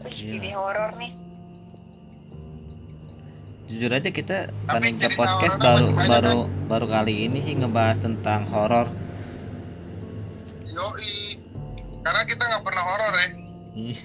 Wih, 0.00 0.14
jadi 0.16 0.50
horor 0.56 0.96
nih 0.96 1.12
jujur 3.70 3.94
aja 3.94 4.10
kita 4.10 4.50
Tapi 4.66 4.98
podcast 5.14 5.54
baru 5.56 5.86
masih 5.86 5.94
banyak, 5.94 6.10
baru 6.10 6.38
baru 6.66 6.86
kali 6.90 7.30
ini 7.30 7.38
sih 7.38 7.54
ngebahas 7.54 8.02
tentang 8.02 8.50
horor 8.50 8.90
Yoi. 10.66 11.38
Karena 12.02 12.22
kita 12.26 12.42
nggak 12.46 12.62
pernah 12.64 12.82
horor 12.86 13.14
ya. 13.14 13.28
Ih, 13.76 14.00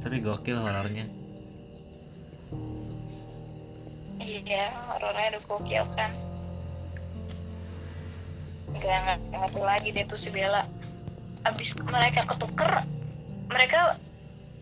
tapi 0.00 0.16
gokil 0.20 0.58
horornya 0.58 1.06
Iya, 4.22 4.70
horornya 4.86 5.26
udah 5.34 5.42
gokil 5.44 5.84
kan. 5.98 6.10
Gak 8.78 8.98
nggak 9.02 9.18
ngerti 9.34 9.60
lagi 9.60 9.88
deh 9.92 10.04
tuh 10.06 10.16
si 10.16 10.30
Bella. 10.30 10.62
Abis 11.42 11.74
mereka 11.82 12.22
ketuker, 12.30 12.86
mereka 13.50 13.98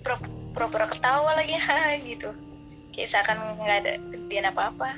pura- 0.01 0.33
pura-pura 0.57 0.87
ketawa 0.89 1.37
lagi 1.37 1.55
gitu. 2.11 2.33
Kayak 2.91 3.09
seakan 3.11 3.39
nggak 3.59 3.79
ada 3.87 3.93
kejadian 4.11 4.47
apa-apa. 4.51 4.91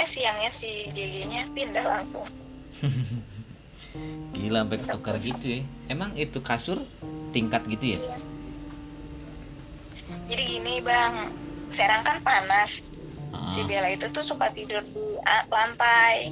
Eh 0.00 0.08
siangnya 0.08 0.50
si 0.52 0.88
GG-nya 0.92 1.50
pindah 1.52 1.84
langsung. 1.84 2.26
gila 4.38 4.62
sampai 4.62 4.78
ketukar 4.78 5.18
gitu 5.18 5.44
ya 5.58 5.60
emang 5.90 6.14
itu 6.14 6.38
kasur 6.38 6.78
tingkat 7.34 7.66
gitu 7.66 7.98
ya 7.98 8.00
Jadi 10.30 10.42
gini 10.46 10.78
bang, 10.78 11.26
Serang 11.74 12.06
kan 12.06 12.22
panas. 12.22 12.70
Si 12.70 12.86
Heeh, 13.34 13.66
Bella 13.66 13.90
itu 13.90 14.06
tuh 14.14 14.22
suka 14.22 14.46
tidur 14.54 14.78
di 14.94 15.18
lantai. 15.50 16.30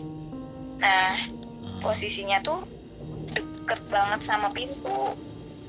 Nah, 0.78 1.26
heeh, 1.26 1.78
posisinya 1.82 2.38
tuh 2.46 2.62
deket 3.34 3.82
banget 3.90 4.20
sama 4.22 4.50
pintu. 4.54 5.18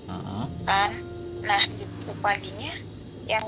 heeh. 0.09 0.45
kan 0.65 0.91
nah 1.41 1.63
paginya 2.21 2.73
yang 3.29 3.45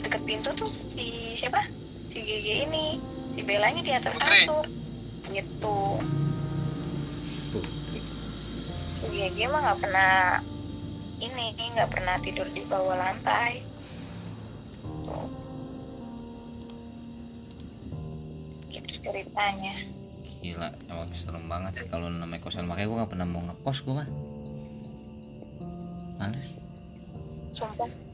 deket 0.00 0.24
pintu 0.24 0.50
tuh 0.56 0.72
si 0.72 1.36
siapa? 1.36 1.68
Si 2.08 2.16
GG 2.24 2.48
ini. 2.64 2.96
Si 3.36 3.44
Belanya 3.44 3.84
di 3.84 3.92
atas 3.92 4.16
kasur. 4.16 4.64
Gitu. 5.28 5.78
Tuh, 7.52 7.64
si 8.72 9.04
GG 9.12 9.38
mah 9.52 9.60
nggak 9.60 9.80
pernah 9.84 10.40
ini 11.20 11.52
nggak 11.76 11.92
pernah 11.92 12.16
tidur 12.24 12.48
di 12.48 12.64
bawah 12.64 12.96
lantai. 12.96 13.60
Tuh. 15.04 15.28
gitu 18.72 18.92
ceritanya. 19.04 19.76
Gila 20.40 20.68
emang 20.88 21.10
serem 21.12 21.44
banget 21.50 21.84
sih 21.84 21.88
kalau 21.92 22.08
namanya 22.08 22.40
kosan. 22.40 22.64
Makanya 22.64 22.88
gue 22.88 22.98
nggak 23.04 23.12
pernah 23.12 23.26
mau 23.28 23.44
ngekos 23.44 23.78
gue 23.84 23.94
mah 23.96 24.08
males. 26.16 26.48
Sumpah 27.52 28.07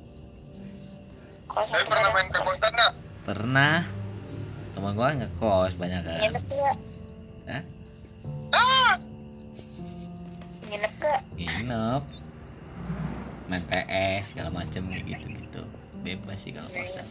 kalau 1.54 1.66
Tapi 1.70 1.84
pernah 1.86 2.10
main 2.10 2.28
ke 2.28 2.40
kosan 2.42 2.72
nggak? 2.74 2.92
pernah. 3.24 3.76
Teman 4.74 4.92
gue 4.92 5.08
ngekos 5.22 5.78
banyak 5.78 6.02
kan. 6.02 6.18
Nginep 6.18 6.44
gak 6.50 6.76
Hah? 7.46 7.62
nginep 10.66 10.92
gak 10.98 11.20
nginep. 11.38 12.02
Main 13.46 13.62
PS 13.70 14.34
segala 14.34 14.50
macem 14.50 14.82
kayak 14.90 15.04
gitu 15.14 15.26
gitu 15.30 15.62
bebas 16.02 16.42
sih 16.42 16.52
kalau 16.52 16.68
kosan. 16.68 17.06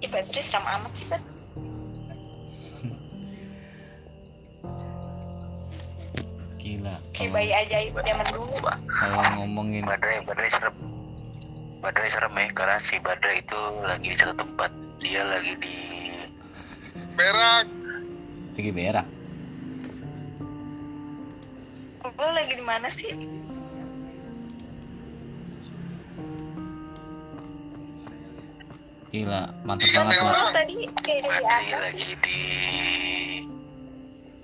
Ih, 0.00 0.08
Badri 0.08 0.40
seram 0.40 0.64
amat 0.64 0.92
sih, 0.96 1.06
Bat. 1.06 1.22
Kayak 7.20 7.36
bayi 7.36 7.52
ajaib 7.52 7.92
zaman 8.00 8.26
dulu. 8.32 8.56
kalau 8.88 9.20
ngomongin 9.36 9.84
Badrai 9.84 10.24
Badrai 10.24 10.48
serem 10.48 10.72
Badrai 11.84 12.08
serem 12.08 12.32
ya 12.32 12.48
karena 12.56 12.76
si 12.80 12.96
Badrai 12.96 13.44
itu 13.44 13.60
lagi 13.84 14.08
di 14.08 14.16
satu 14.16 14.40
tempat 14.40 14.70
dia 15.04 15.20
lagi 15.20 15.52
di 15.60 15.76
Berak. 17.12 17.66
lagi 18.56 18.70
berak 18.72 19.06
Lo 22.16 22.28
lagi 22.32 22.52
di 22.56 22.64
mana 22.64 22.88
sih? 22.88 23.12
gila 29.10 29.50
mantep 29.66 29.90
Kan 29.90 30.06
banget 30.06 30.22
lo 30.22 30.48
tadi 30.54 30.76
kayak 31.02 31.20
di 31.20 31.28
Badrai 31.28 31.44
atas 31.68 31.82
lagi 31.84 32.12
di 32.24 32.38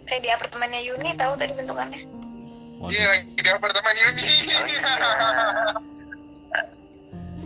Kayak 0.07 0.21
di 0.23 0.29
apartemennya 0.31 0.81
Yuni 0.87 1.11
tahu 1.19 1.35
tadi 1.35 1.51
bentukannya. 1.51 2.26
Iya 2.79 3.05
lagi 3.09 3.27
di 3.35 3.49
apartemen 3.49 3.95
ini. 3.97 4.25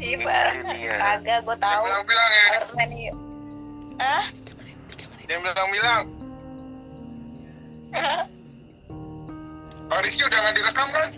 Iya, 0.01 0.17
Pak. 0.17 0.45
Iya. 0.71 0.93
Kagak, 0.97 1.39
gue 1.45 1.55
Dia 1.55 1.63
tahu. 1.63 1.85
bilang-bilang 1.85 2.31
ya. 2.31 2.45
Apartemen 2.51 2.89
Yuni. 2.91 3.13
Hah? 3.97 4.25
Dia 5.23 5.37
bilang-bilang. 5.39 6.03
Pak 9.87 9.99
Rizky 10.01 10.23
udah 10.23 10.39
nggak 10.41 10.55
direkam 10.55 10.89
kan? 10.91 11.09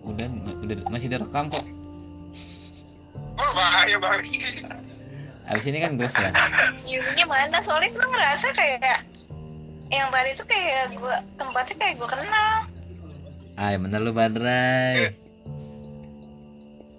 udah 0.00 0.26
udah 0.64 0.76
masih 0.88 1.12
direkam 1.12 1.44
kok 1.46 1.60
Oh 3.36 3.50
bahaya 3.52 4.00
Bang 4.00 4.16
Rizky. 4.16 4.64
abis 5.44 5.64
ini 5.66 5.76
kan 5.78 6.00
gue 6.00 6.08
share 6.08 6.32
Yuninya 6.82 7.26
mana? 7.26 7.60
Soalnya 7.60 7.92
gue 7.92 8.06
ngerasa 8.08 8.48
kayak 8.56 9.04
yang 9.86 10.08
tadi 10.08 10.30
tuh 10.32 10.46
kayak 10.46 10.88
gue 10.90 11.14
tempatnya 11.36 11.74
kayak 11.76 11.94
gue 11.94 12.08
kenal. 12.08 12.64
Ah 13.58 13.74
bener 13.74 14.00
lu 14.02 14.12
Badrai 14.12 15.14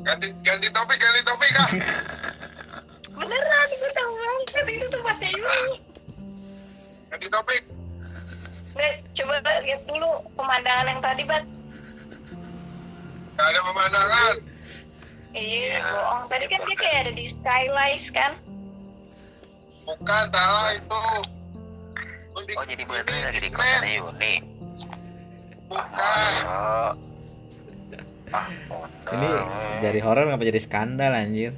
Ganti 0.01 0.27
ganti 0.41 0.67
topik 0.73 0.97
ganti 0.97 1.21
topik 1.21 1.49
kak. 1.53 1.69
Beneran, 3.21 3.67
gue 3.69 3.91
tahu 3.93 4.11
banget 4.17 4.65
itu 4.73 4.87
tempatnya 4.89 5.29
Yuni. 5.29 5.77
Ganti 7.13 7.27
topik. 7.29 7.61
Nggak, 8.73 8.93
coba 9.13 9.33
lihat 9.61 9.81
dulu 9.85 10.09
pemandangan 10.33 10.89
yang 10.89 11.01
tadi, 11.05 11.21
Bat. 11.21 11.43
Gak 13.37 13.45
ada 13.45 13.59
pemandangan. 13.61 14.35
Iya, 15.37 15.75
bohong. 15.85 16.23
Tadi 16.33 16.45
kan 16.49 16.59
dia 16.65 16.77
kayak 16.81 16.97
ada 17.05 17.11
di 17.13 17.25
skylight 17.29 18.05
kan? 18.09 18.31
Bukan 19.85 20.23
salah 20.33 20.81
itu. 20.81 21.03
Oh 22.57 22.65
jadi 22.65 22.83
Badrai 22.89 23.21
ini 23.21 23.27
lagi 23.27 23.39
di 23.43 23.49
kosan 23.53 23.85
Yuni 23.85 24.50
Bukan. 25.71 25.87
Masa 25.95 26.93
Ah, 28.31 28.47
ini 29.11 29.27
dari 29.83 29.99
horor 29.99 30.23
ngapa 30.23 30.47
jadi 30.47 30.63
skandal 30.63 31.11
anjir? 31.11 31.51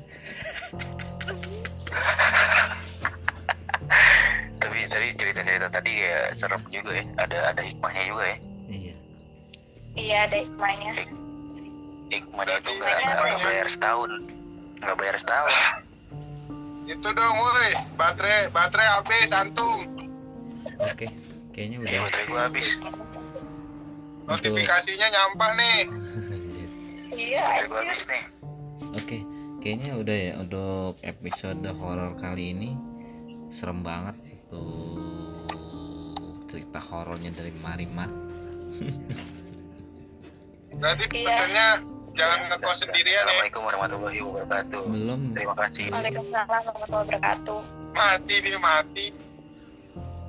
Tapi 4.57 4.77
tadi 4.89 5.07
cerita-cerita 5.13 5.69
tadi 5.69 5.91
kayak 6.01 6.33
serem 6.33 6.61
juga 6.73 6.97
ya. 6.97 7.05
Ada 7.21 7.37
ada 7.53 7.61
hikmahnya 7.61 8.03
juga 8.09 8.23
ya. 8.25 8.37
Iya. 8.73 8.95
Iya, 9.93 10.17
ada 10.25 10.37
hikmahnya. 10.41 10.91
hikmahnya 12.09 12.55
itu 12.57 12.71
nggak 12.73 12.97
nggak 13.05 13.41
bayar 13.45 13.67
setahun. 13.69 14.11
Nggak 14.81 14.95
bayar 14.97 15.15
setahun. 15.21 15.53
Itu 16.89 17.07
dong 17.13 17.35
woi. 17.37 17.69
Baterai 17.93 18.49
baterai 18.49 18.87
habis 18.97 19.29
antum. 19.29 19.79
oke 20.81 21.05
kayaknya 21.53 21.77
udah. 21.85 22.09
Baterai 22.09 22.25
gua 22.33 22.41
habis 22.49 22.67
Notifikasinya 24.25 25.07
nyampah 25.09 25.51
nih. 25.53 25.79
Iya, 27.13 27.69
habis 27.69 28.09
nih 28.09 28.25
oke 28.89 29.17
kayaknya 29.57 29.91
udah 29.95 30.17
ya 30.17 30.33
untuk 30.41 30.97
episode 31.01 31.61
horor 31.77 32.17
kali 32.17 32.51
ini 32.51 32.71
serem 33.49 33.85
banget 33.85 34.17
tuh 34.49 35.45
cerita 36.49 36.81
horornya 36.81 37.31
dari 37.31 37.53
Marimar 37.55 38.09
Berarti 40.73 41.05
Iya. 41.05 41.21
pesannya 41.21 41.67
jangan 42.13 42.39
ngekos 42.49 42.77
sendirian 42.81 43.13
ya. 43.13 43.21
Assalamualaikum 43.21 43.61
warahmatullahi 43.61 44.19
wabarakatuh 44.19 44.81
belum 44.89 45.19
terima 45.37 45.53
kasih 45.53 45.85
Waalaikumsalam 45.89 46.47
warahmatullahi 46.49 47.07
wabarakatuh. 47.13 47.59
Mati 47.93 48.35
dia 48.41 48.57
mati. 48.57 49.05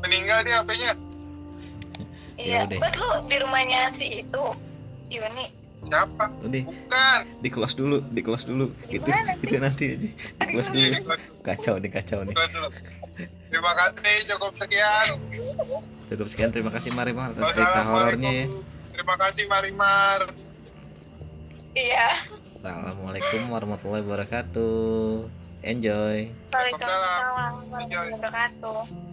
Meninggal 0.04 0.44
dia 0.44 0.60
HP-nya. 0.60 0.92
Ya 2.34 2.42
Iya, 2.44 2.58
udah. 2.66 2.78
buat 2.78 2.94
lu 2.94 3.08
di 3.26 3.36
rumahnya 3.38 3.80
si 3.88 4.06
itu, 4.20 4.44
Yuni. 5.08 5.46
Siapa? 5.84 6.32
udah 6.40 6.64
Bukan. 6.64 7.20
di 7.44 7.48
close 7.52 7.76
dulu 7.76 8.00
di 8.08 8.24
close 8.24 8.48
dulu 8.48 8.72
itu 8.88 9.04
Gimana 9.04 9.36
itu 9.36 9.56
nanti 9.60 9.84
aja 9.92 10.08
di 10.40 10.46
close 10.48 10.72
dulu 10.72 11.12
kacau 11.44 11.76
nih 11.76 11.90
kacau 11.92 12.24
nih. 12.24 12.32
Terima 13.52 13.72
kasih 13.76 14.14
cukup 14.32 14.56
sekian. 14.56 15.20
cukup 16.08 16.26
sekian 16.26 16.50
terima 16.50 16.72
kasih 16.72 16.88
Marimar 16.88 17.36
atas 17.36 17.52
cerita 17.52 17.84
horornya 17.84 18.32
ya. 18.32 18.46
Terima 18.96 19.14
kasih 19.20 19.44
Marimar. 19.44 20.32
Iya. 21.76 22.24
Assalamualaikum 22.40 23.44
warahmatullahi 23.52 24.00
wabarakatuh 24.08 25.28
enjoy 25.60 26.32
Waalaikumsalam 26.48 27.20
warahmatullahi 27.28 28.08
wabarakatuh. 28.16 29.03